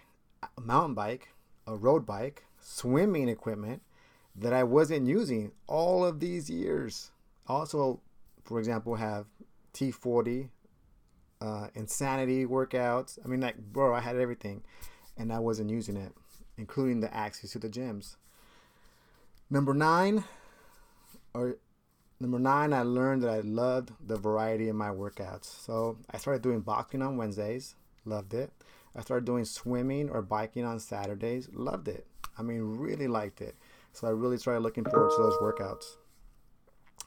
a 0.56 0.60
mountain 0.60 0.94
bike, 0.94 1.28
a 1.66 1.76
road 1.76 2.06
bike, 2.06 2.44
swimming 2.60 3.28
equipment 3.28 3.82
that 4.36 4.52
I 4.52 4.64
wasn't 4.64 5.06
using 5.06 5.52
all 5.66 6.04
of 6.04 6.20
these 6.20 6.50
years. 6.50 7.10
Also, 7.46 8.00
for 8.44 8.58
example, 8.58 8.96
have 8.96 9.26
T40, 9.74 10.48
uh, 11.40 11.68
insanity 11.74 12.46
workouts. 12.46 13.18
I 13.24 13.28
mean, 13.28 13.40
like, 13.40 13.58
bro, 13.58 13.94
I 13.94 14.00
had 14.00 14.16
everything 14.16 14.62
and 15.16 15.32
I 15.32 15.38
wasn't 15.38 15.70
using 15.70 15.96
it, 15.96 16.12
including 16.56 17.00
the 17.00 17.14
access 17.14 17.50
to 17.50 17.58
the 17.58 17.68
gyms. 17.68 18.16
Number 19.50 19.74
nine, 19.74 20.24
or 21.34 21.58
number 22.18 22.38
nine, 22.38 22.72
I 22.72 22.82
learned 22.82 23.22
that 23.22 23.30
I 23.30 23.40
loved 23.40 23.92
the 24.04 24.16
variety 24.16 24.68
in 24.68 24.76
my 24.76 24.88
workouts. 24.88 25.44
So 25.44 25.98
I 26.10 26.16
started 26.16 26.42
doing 26.42 26.60
boxing 26.60 27.02
on 27.02 27.16
Wednesdays, 27.16 27.74
loved 28.04 28.32
it. 28.32 28.52
I 28.96 29.00
started 29.00 29.24
doing 29.24 29.44
swimming 29.44 30.08
or 30.08 30.22
biking 30.22 30.64
on 30.64 30.78
Saturdays. 30.78 31.48
Loved 31.52 31.88
it. 31.88 32.06
I 32.38 32.42
mean, 32.42 32.62
really 32.62 33.08
liked 33.08 33.40
it. 33.40 33.56
So 33.92 34.06
I 34.06 34.10
really 34.10 34.38
started 34.38 34.60
looking 34.60 34.84
forward 34.84 35.10
to 35.16 35.22
those 35.22 35.36
workouts. 35.38 35.84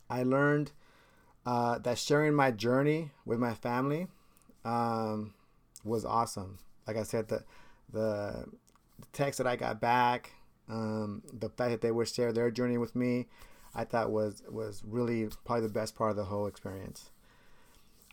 I 0.10 0.24
learned 0.24 0.72
uh, 1.48 1.78
that 1.80 1.98
sharing 1.98 2.34
my 2.34 2.52
journey 2.52 3.10
with 3.26 3.40
my 3.40 3.54
family 3.54 4.08
um, 4.66 5.34
was 5.86 6.04
awesome. 6.04 6.60
Like 6.86 6.98
I 6.98 7.04
said, 7.04 7.30
the 7.30 7.46
the, 7.94 8.46
the 9.00 9.08
text 9.14 9.38
that 9.38 9.48
I 9.48 9.56
got 9.56 9.80
back, 9.80 10.34
um, 10.68 11.24
the 11.32 11.48
fact 11.48 11.72
that 11.72 11.80
they 11.80 11.92
would 11.92 12.10
share 12.10 12.34
their 12.34 12.52
journey 12.52 12.78
with 12.78 12.98
me, 12.98 13.28
I 13.74 13.86
thought 13.86 14.12
was 14.12 14.44
was 14.50 14.84
really 14.86 15.30
probably 15.46 15.68
the 15.68 15.74
best 15.74 15.96
part 15.96 16.12
of 16.12 16.18
the 16.18 16.26
whole 16.26 16.48
experience. 16.48 17.12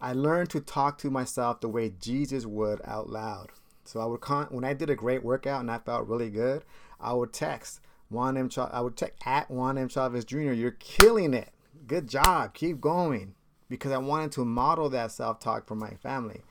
I 0.00 0.12
learned 0.12 0.50
to 0.50 0.60
talk 0.60 0.98
to 0.98 1.10
myself 1.10 1.60
the 1.60 1.68
way 1.68 1.92
Jesus 2.00 2.46
would 2.46 2.80
out 2.84 3.10
loud. 3.10 3.50
So 3.84 3.98
I 3.98 4.04
would 4.04 4.20
con- 4.20 4.48
when 4.50 4.64
I 4.64 4.74
did 4.74 4.90
a 4.90 4.94
great 4.94 5.24
workout 5.24 5.60
and 5.60 5.72
I 5.72 5.78
felt 5.78 6.06
really 6.06 6.30
good, 6.30 6.64
I 7.00 7.12
would 7.14 7.32
text 7.32 7.80
Juan 8.10 8.36
M. 8.36 8.48
I 8.56 8.80
would 8.80 8.96
text 8.96 9.18
at 9.26 9.50
Juan 9.50 9.76
M. 9.76 9.88
Chavez 9.88 10.24
Jr. 10.24 10.52
You're 10.52 10.70
killing 10.70 11.34
it. 11.34 11.50
Good 11.86 12.08
job. 12.08 12.54
Keep 12.54 12.80
going. 12.80 13.34
Because 13.68 13.92
I 13.92 13.98
wanted 13.98 14.32
to 14.32 14.44
model 14.44 14.88
that 14.90 15.10
self 15.10 15.40
talk 15.40 15.66
for 15.66 15.74
my 15.74 15.94
family. 15.94 16.42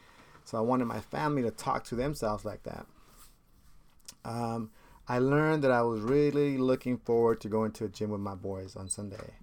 So 0.46 0.58
I 0.58 0.62
wanted 0.62 0.86
my 0.86 1.00
family 1.00 1.42
to 1.44 1.52
talk 1.52 1.84
to 1.86 1.96
themselves 1.96 2.44
like 2.44 2.63
that. 2.63 2.86
Um, 4.25 4.72
I 5.08 5.20
learned 5.20 5.63
that 5.63 5.72
I 5.72 5.82
was 5.82 6.02
really 6.02 6.58
looking 6.58 6.98
forward 6.98 7.42
to 7.42 7.50
going 7.50 7.72
to 7.74 7.86
a 7.86 7.90
gym 7.90 8.10
with 8.10 8.22
my 8.22 8.36
boys 8.36 8.75
on 8.75 8.90
Sunday. 8.90 9.34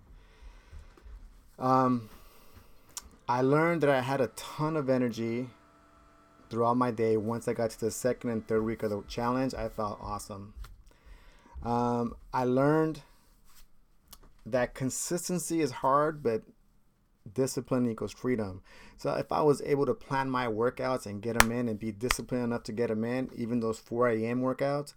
Um, 1.58 2.08
I 3.28 3.42
learned 3.42 3.82
that 3.82 3.90
I 3.90 4.00
had 4.00 4.20
a 4.20 4.28
ton 4.28 4.76
of 4.76 4.88
energy 4.88 5.48
throughout 6.48 6.76
my 6.76 6.90
day. 6.90 7.16
Once 7.16 7.46
I 7.46 7.52
got 7.52 7.70
to 7.70 7.80
the 7.80 7.90
second 7.90 8.30
and 8.30 8.46
third 8.46 8.64
week 8.64 8.82
of 8.82 8.90
the 8.90 9.02
challenge, 9.06 9.54
I 9.54 9.68
felt 9.68 9.98
awesome. 10.02 10.54
Um, 11.62 12.16
I 12.32 12.44
learned 12.44 13.02
that 14.52 14.74
consistency 14.74 15.60
is 15.60 15.70
hard, 15.70 16.22
but 16.22 16.42
discipline 17.32 17.90
equals 17.90 18.12
freedom. 18.12 18.62
So 18.96 19.14
if 19.14 19.30
I 19.32 19.42
was 19.42 19.62
able 19.62 19.86
to 19.86 19.94
plan 19.94 20.30
my 20.30 20.46
workouts 20.46 21.06
and 21.06 21.22
get 21.22 21.38
them 21.38 21.52
in 21.52 21.68
and 21.68 21.78
be 21.78 21.92
disciplined 21.92 22.44
enough 22.44 22.64
to 22.64 22.72
get 22.72 22.88
them 22.88 23.04
in, 23.04 23.30
even 23.34 23.60
those 23.60 23.78
4 23.78 24.08
a.m. 24.10 24.42
workouts, 24.42 24.94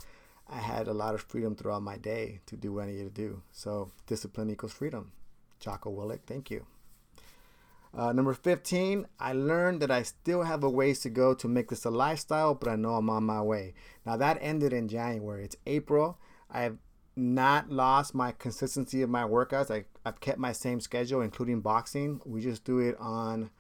I 0.48 0.58
had 0.58 0.88
a 0.88 0.94
lot 0.94 1.16
of 1.16 1.22
freedom 1.22 1.56
throughout 1.56 1.84
my 1.84 1.98
day 1.98 2.42
to 2.48 2.58
do 2.58 2.74
what 2.74 2.84
I 2.84 2.88
needed 2.88 3.16
to 3.16 3.22
do. 3.22 3.42
So 3.52 3.92
discipline 4.08 4.50
equals 4.50 4.74
freedom. 4.74 5.12
Jocko 5.60 5.92
Willink, 5.92 6.22
thank 6.26 6.52
you. 6.52 6.66
Uh, 7.96 8.12
number 8.12 8.34
15, 8.34 9.06
I 9.20 9.34
learned 9.34 9.82
that 9.82 9.92
I 9.92 10.02
still 10.02 10.44
have 10.44 10.64
a 10.64 10.70
ways 10.70 11.00
to 11.02 11.10
go 11.10 11.36
to 11.36 11.48
make 11.48 11.70
this 11.70 11.86
a 11.86 11.92
lifestyle, 11.92 12.56
but 12.56 12.68
I 12.68 12.76
know 12.76 12.96
I'm 12.96 13.10
on 13.10 13.24
my 13.24 13.42
way. 13.42 13.76
Now 14.06 14.18
that 14.18 14.40
ended 14.42 14.74
in 14.74 14.88
January. 14.88 15.46
It's 15.46 15.56
April. 15.68 16.18
I 16.50 16.62
have 16.62 16.78
not 17.16 17.70
lost 17.70 18.16
my 18.16 18.32
consistency 18.32 19.02
of 19.02 19.10
my 19.10 19.24
workouts. 19.24 19.70
I, 19.70 19.86
I've 20.06 20.20
kept 20.20 20.40
my 20.40 20.52
same 20.52 20.80
schedule, 20.80 21.22
including 21.22 21.62
boxing. 21.62 22.22
We 22.26 22.42
just 22.42 22.64
do 22.64 22.80
it 22.80 22.96
on, 23.00 23.52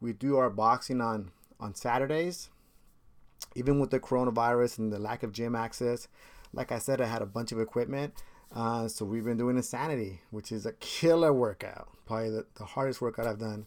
we 0.00 0.12
do 0.12 0.36
our 0.36 0.50
boxing 0.50 1.00
on 1.00 1.30
on 1.60 1.74
Saturdays. 1.74 2.50
Even 3.54 3.80
with 3.80 3.90
the 3.90 4.00
coronavirus 4.00 4.78
and 4.78 4.92
the 4.92 4.98
lack 4.98 5.22
of 5.22 5.32
gym 5.32 5.54
access, 5.54 6.08
like 6.52 6.72
I 6.72 6.78
said, 6.78 7.00
I 7.00 7.06
had 7.06 7.22
a 7.22 7.26
bunch 7.26 7.52
of 7.52 7.60
equipment. 7.60 8.14
Uh, 8.54 8.88
so 8.88 9.04
we've 9.04 9.24
been 9.24 9.36
doing 9.36 9.56
Insanity, 9.56 10.20
which 10.30 10.50
is 10.50 10.66
a 10.66 10.72
killer 10.72 11.32
workout, 11.32 11.88
probably 12.06 12.30
the, 12.30 12.46
the 12.56 12.64
hardest 12.64 13.00
workout 13.00 13.26
I've 13.26 13.38
done 13.38 13.66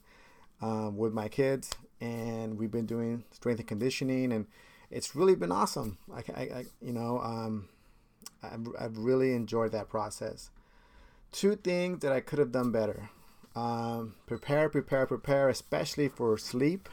um, 0.62 0.98
with 0.98 1.14
my 1.14 1.28
kids. 1.28 1.70
And 2.00 2.58
we've 2.58 2.72
been 2.72 2.88
doing 2.88 3.24
strength 3.32 3.60
and 3.60 3.68
conditioning, 3.68 4.32
and 4.34 4.48
it's 4.90 5.16
really 5.16 5.36
been 5.36 5.52
awesome. 5.52 6.00
I, 6.12 6.24
I, 6.34 6.42
I 6.42 6.66
you 6.82 6.94
know, 6.94 7.20
um, 7.20 7.70
I've, 8.44 8.68
I've 8.80 8.98
really 8.98 9.34
enjoyed 9.34 9.72
that 9.72 9.90
process. 9.90 10.50
Two 11.32 11.56
things 11.56 12.00
that 12.00 12.12
I 12.12 12.20
could 12.20 12.40
have 12.40 12.52
done 12.52 12.72
better. 12.72 13.10
Um, 13.56 14.16
prepare, 14.26 14.70
prepare, 14.70 15.06
prepare, 15.06 15.50
especially 15.50 16.08
for 16.08 16.38
sleep. 16.38 16.90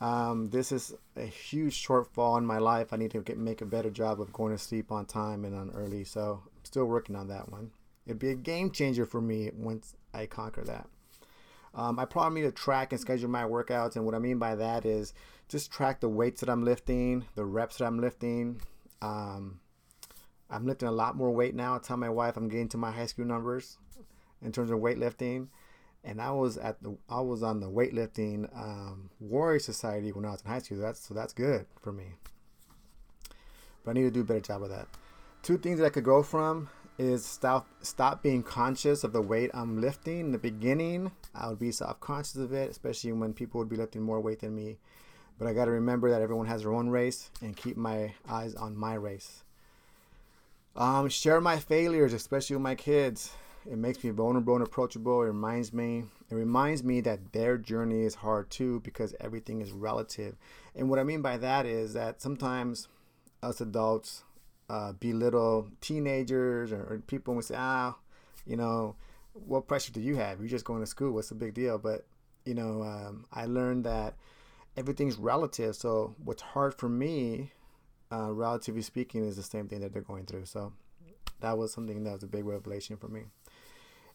Um, 0.00 0.48
this 0.50 0.72
is 0.72 0.94
a 1.16 1.26
huge 1.26 1.86
shortfall 1.86 2.38
in 2.38 2.46
my 2.46 2.58
life. 2.58 2.92
I 2.92 2.96
need 2.96 3.10
to 3.10 3.20
get, 3.20 3.36
make 3.36 3.60
a 3.60 3.66
better 3.66 3.90
job 3.90 4.20
of 4.20 4.32
going 4.32 4.52
to 4.52 4.58
sleep 4.58 4.90
on 4.90 5.04
time 5.04 5.44
and 5.44 5.54
on 5.54 5.70
early. 5.70 6.04
So 6.04 6.42
I'm 6.44 6.64
still 6.64 6.86
working 6.86 7.16
on 7.16 7.28
that 7.28 7.50
one. 7.50 7.70
It'd 8.06 8.18
be 8.18 8.30
a 8.30 8.34
game 8.34 8.70
changer 8.70 9.04
for 9.04 9.20
me 9.20 9.50
once 9.54 9.94
I 10.14 10.26
conquer 10.26 10.64
that. 10.64 10.88
Um, 11.74 11.98
I 11.98 12.04
probably 12.06 12.40
need 12.40 12.46
to 12.46 12.52
track 12.52 12.92
and 12.92 13.00
schedule 13.00 13.28
my 13.28 13.44
workouts. 13.44 13.96
And 13.96 14.04
what 14.04 14.14
I 14.14 14.18
mean 14.18 14.38
by 14.38 14.54
that 14.56 14.86
is 14.86 15.12
just 15.48 15.70
track 15.70 16.00
the 16.00 16.08
weights 16.08 16.40
that 16.40 16.48
I'm 16.48 16.64
lifting, 16.64 17.26
the 17.34 17.44
reps 17.44 17.76
that 17.76 17.84
I'm 17.84 18.00
lifting. 18.00 18.62
Um, 19.02 19.60
I'm 20.50 20.66
lifting 20.66 20.88
a 20.88 20.92
lot 20.92 21.16
more 21.16 21.30
weight 21.30 21.54
now. 21.54 21.76
I 21.76 21.78
tell 21.78 21.96
my 21.96 22.08
wife 22.08 22.36
I'm 22.36 22.48
getting 22.48 22.68
to 22.70 22.76
my 22.76 22.90
high 22.90 23.06
school 23.06 23.24
numbers 23.24 23.78
in 24.42 24.52
terms 24.52 24.70
of 24.70 24.78
weightlifting 24.78 25.48
and 26.04 26.20
I 26.20 26.30
was 26.30 26.56
at 26.56 26.82
the 26.82 26.96
I 27.08 27.20
was 27.20 27.42
on 27.42 27.60
the 27.60 27.68
weightlifting 27.68 28.48
um, 28.56 29.10
warrior 29.20 29.58
society 29.58 30.12
when 30.12 30.24
I 30.24 30.30
was 30.30 30.42
in 30.42 30.50
high 30.50 30.58
school. 30.58 30.78
That's 30.78 31.06
so 31.06 31.14
that's 31.14 31.32
good 31.32 31.66
for 31.80 31.92
me. 31.92 32.14
But 33.84 33.92
I 33.92 33.94
need 33.94 34.02
to 34.02 34.10
do 34.10 34.20
a 34.20 34.24
better 34.24 34.40
job 34.40 34.62
of 34.62 34.70
that. 34.70 34.88
Two 35.42 35.58
things 35.58 35.78
that 35.78 35.86
I 35.86 35.90
could 35.90 36.04
go 36.04 36.22
from 36.22 36.68
is 36.98 37.24
stop 37.24 37.66
stop 37.82 38.22
being 38.22 38.42
conscious 38.42 39.04
of 39.04 39.12
the 39.12 39.22
weight 39.22 39.50
I'm 39.52 39.80
lifting. 39.80 40.20
In 40.20 40.32
the 40.32 40.38
beginning, 40.38 41.12
I 41.34 41.48
would 41.48 41.58
be 41.58 41.72
self 41.72 42.00
conscious 42.00 42.36
of 42.36 42.52
it, 42.52 42.70
especially 42.70 43.12
when 43.12 43.34
people 43.34 43.58
would 43.58 43.68
be 43.68 43.76
lifting 43.76 44.02
more 44.02 44.20
weight 44.20 44.40
than 44.40 44.54
me. 44.54 44.78
But 45.38 45.48
I 45.48 45.54
got 45.54 45.66
to 45.66 45.70
remember 45.70 46.10
that 46.10 46.20
everyone 46.20 46.46
has 46.46 46.62
their 46.62 46.72
own 46.72 46.90
race 46.90 47.30
and 47.42 47.56
keep 47.56 47.76
my 47.76 48.12
eyes 48.28 48.54
on 48.54 48.76
my 48.76 48.94
race. 48.94 49.42
Um, 50.76 51.08
share 51.08 51.40
my 51.40 51.58
failures, 51.58 52.12
especially 52.12 52.56
with 52.56 52.62
my 52.62 52.74
kids. 52.74 53.32
It 53.70 53.76
makes 53.76 54.02
me 54.02 54.10
vulnerable 54.10 54.54
and 54.54 54.64
approachable. 54.64 55.22
It 55.22 55.26
reminds 55.26 55.72
me 55.72 56.04
it 56.30 56.34
reminds 56.34 56.84
me 56.84 57.00
that 57.00 57.32
their 57.32 57.58
journey 57.58 58.02
is 58.02 58.14
hard 58.14 58.50
too 58.50 58.80
because 58.80 59.14
everything 59.20 59.60
is 59.60 59.72
relative. 59.72 60.36
And 60.76 60.88
what 60.88 61.00
I 61.00 61.02
mean 61.02 61.22
by 61.22 61.36
that 61.38 61.66
is 61.66 61.92
that 61.94 62.22
sometimes 62.22 62.88
us 63.42 63.60
adults 63.60 64.22
uh, 64.68 64.92
belittle 64.92 65.68
teenagers 65.80 66.70
or, 66.70 66.82
or 66.82 67.02
people 67.06 67.34
and 67.34 67.44
say, 67.44 67.56
ah, 67.58 67.96
you 68.46 68.56
know, 68.56 68.94
what 69.32 69.66
pressure 69.66 69.92
do 69.92 70.00
you 70.00 70.14
have? 70.16 70.38
You're 70.38 70.48
just 70.48 70.64
going 70.64 70.80
to 70.80 70.86
school. 70.86 71.12
What's 71.12 71.30
the 71.30 71.34
big 71.34 71.54
deal? 71.54 71.78
But 71.78 72.06
you 72.44 72.54
know, 72.54 72.82
um, 72.82 73.26
I 73.32 73.46
learned 73.46 73.84
that 73.84 74.14
everything's 74.76 75.16
relative. 75.16 75.74
So 75.74 76.14
what's 76.24 76.42
hard 76.42 76.74
for 76.74 76.88
me, 76.88 77.52
uh, 78.12 78.32
relatively 78.32 78.82
speaking, 78.82 79.24
is 79.24 79.36
the 79.36 79.42
same 79.42 79.68
thing 79.68 79.80
that 79.80 79.92
they're 79.92 80.02
going 80.02 80.26
through. 80.26 80.46
So 80.46 80.72
that 81.40 81.56
was 81.56 81.72
something 81.72 82.04
that 82.04 82.12
was 82.12 82.22
a 82.22 82.28
big 82.28 82.44
revelation 82.44 82.96
for 82.96 83.08
me. 83.08 83.22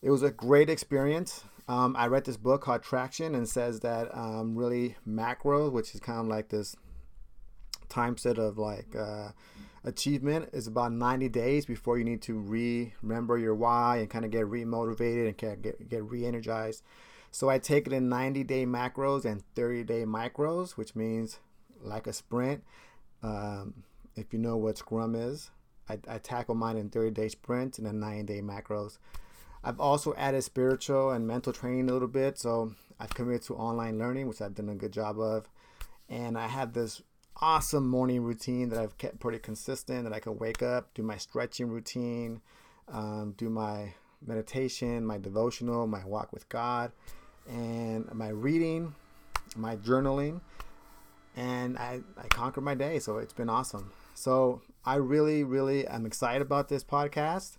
It 0.01 0.11
was 0.11 0.23
a 0.23 0.31
great 0.31 0.69
experience. 0.69 1.43
Um, 1.67 1.95
I 1.97 2.07
read 2.07 2.25
this 2.25 2.37
book 2.37 2.61
called 2.61 2.83
Traction 2.83 3.33
and 3.33 3.49
says 3.49 3.79
that 3.79 4.15
um, 4.15 4.55
really 4.55 4.95
macro, 5.05 5.69
which 5.69 5.95
is 5.95 5.99
kind 5.99 6.19
of 6.19 6.27
like 6.27 6.49
this 6.49 6.75
time 7.89 8.17
set 8.17 8.37
of 8.37 8.57
like 8.57 8.95
uh, 8.95 9.29
achievement, 9.83 10.49
is 10.53 10.67
about 10.67 10.91
90 10.91 11.29
days 11.29 11.65
before 11.65 11.97
you 11.97 12.03
need 12.03 12.21
to 12.23 12.37
re 12.37 12.93
remember 13.01 13.37
your 13.37 13.55
why 13.55 13.97
and 13.97 14.09
kind 14.09 14.25
of 14.25 14.31
get 14.31 14.45
remotivated 14.45 15.27
and 15.27 15.37
get, 15.37 15.89
get 15.89 16.03
re 16.03 16.25
energized. 16.25 16.83
So 17.31 17.49
I 17.49 17.57
take 17.57 17.87
it 17.87 17.93
in 17.93 18.07
90 18.07 18.43
day 18.43 18.65
macros 18.65 19.25
and 19.25 19.43
30 19.55 19.83
day 19.85 20.03
micros, 20.03 20.71
which 20.71 20.95
means 20.95 21.39
like 21.81 22.05
a 22.07 22.13
sprint. 22.13 22.63
Um, 23.25 23.73
if 24.15 24.31
you 24.33 24.39
know 24.39 24.55
what 24.55 24.77
Scrum 24.77 25.15
is, 25.15 25.49
I, 25.89 25.97
I 26.07 26.19
tackle 26.19 26.53
mine 26.53 26.77
in 26.77 26.89
30 26.89 27.11
day 27.11 27.27
sprints 27.27 27.79
and 27.79 27.87
then 27.87 27.99
90 27.99 28.23
day 28.23 28.41
macros. 28.41 28.99
I've 29.63 29.79
also 29.79 30.13
added 30.15 30.43
spiritual 30.43 31.09
and 31.09 31.25
mental 31.25 31.51
training 31.51 31.89
a 31.89 31.93
little 31.93 32.07
bit. 32.07 32.37
So 32.37 32.73
I've 32.99 33.09
committed 33.09 33.41
to 33.43 33.55
online 33.55 33.97
learning, 33.97 34.27
which 34.27 34.41
I've 34.41 34.53
done 34.53 34.69
a 34.69 34.75
good 34.75 34.93
job 34.93 35.19
of. 35.19 35.49
And 36.07 36.37
I 36.37 36.47
have 36.47 36.73
this 36.73 37.01
awesome 37.41 37.89
morning 37.89 38.21
routine 38.21 38.69
that 38.69 38.79
I've 38.79 38.97
kept 38.99 39.19
pretty 39.19 39.39
consistent 39.39 40.03
that 40.03 40.13
I 40.13 40.19
can 40.19 40.37
wake 40.37 40.61
up, 40.61 40.93
do 40.93 41.01
my 41.01 41.17
stretching 41.17 41.67
routine, 41.67 42.41
um, 42.87 43.33
do 43.37 43.49
my 43.49 43.95
meditation, 44.25 45.03
my 45.03 45.17
devotional, 45.17 45.87
my 45.87 46.05
walk 46.05 46.31
with 46.31 46.47
God, 46.47 46.91
and 47.49 48.07
my 48.13 48.29
reading, 48.29 48.93
my 49.55 49.75
journaling. 49.77 50.41
And 51.35 51.77
I, 51.77 52.01
I 52.17 52.27
conquered 52.29 52.61
my 52.61 52.75
day. 52.75 52.99
So 52.99 53.17
it's 53.17 53.33
been 53.33 53.49
awesome. 53.49 53.91
So 54.13 54.61
I 54.85 54.95
really, 54.95 55.43
really 55.43 55.85
am 55.85 56.05
excited 56.05 56.41
about 56.41 56.69
this 56.69 56.83
podcast 56.83 57.57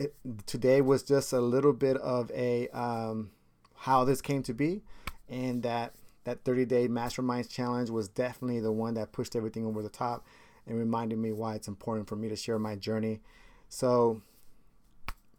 it, 0.00 0.14
today 0.46 0.80
was 0.80 1.02
just 1.02 1.32
a 1.32 1.40
little 1.40 1.74
bit 1.74 1.96
of 1.98 2.30
a 2.32 2.68
um, 2.68 3.30
how 3.76 4.04
this 4.04 4.20
came 4.20 4.42
to 4.44 4.54
be, 4.54 4.82
and 5.28 5.62
that 5.62 5.94
that 6.24 6.42
30 6.44 6.64
day 6.64 6.88
masterminds 6.88 7.48
challenge 7.48 7.90
was 7.90 8.08
definitely 8.08 8.60
the 8.60 8.72
one 8.72 8.94
that 8.94 9.12
pushed 9.12 9.36
everything 9.36 9.64
over 9.66 9.82
the 9.82 9.88
top 9.88 10.26
and 10.66 10.78
reminded 10.78 11.18
me 11.18 11.32
why 11.32 11.54
it's 11.54 11.68
important 11.68 12.08
for 12.08 12.16
me 12.16 12.28
to 12.28 12.36
share 12.36 12.58
my 12.58 12.76
journey. 12.76 13.20
So 13.68 14.22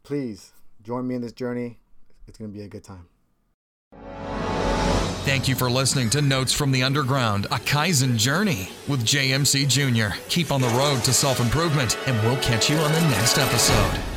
please 0.04 0.54
join 0.82 1.08
me 1.08 1.16
in 1.16 1.22
this 1.22 1.34
journey. 1.34 1.80
It's 2.28 2.38
going 2.38 2.52
to 2.52 2.58
be 2.58 2.64
a 2.64 2.68
good 2.68 2.84
time. 2.84 3.08
Thank 5.24 5.48
you 5.48 5.54
for 5.54 5.70
listening 5.70 6.10
to 6.12 6.22
Notes 6.22 6.52
from 6.52 6.72
the 6.72 6.82
Underground, 6.82 7.46
a 7.46 7.60
Kaizen 7.60 8.18
journey 8.18 8.70
with 8.88 9.06
JMC 9.06 9.68
Jr. 9.68 10.18
Keep 10.30 10.52
on 10.52 10.62
the 10.62 10.68
road 10.70 11.04
to 11.04 11.14
self 11.14 11.40
improvement, 11.40 11.96
and 12.08 12.20
we'll 12.24 12.42
catch 12.42 12.72
you 12.72 12.78
on 12.78 12.92
the 12.92 13.02
next 13.02 13.38
episode. 13.38 14.11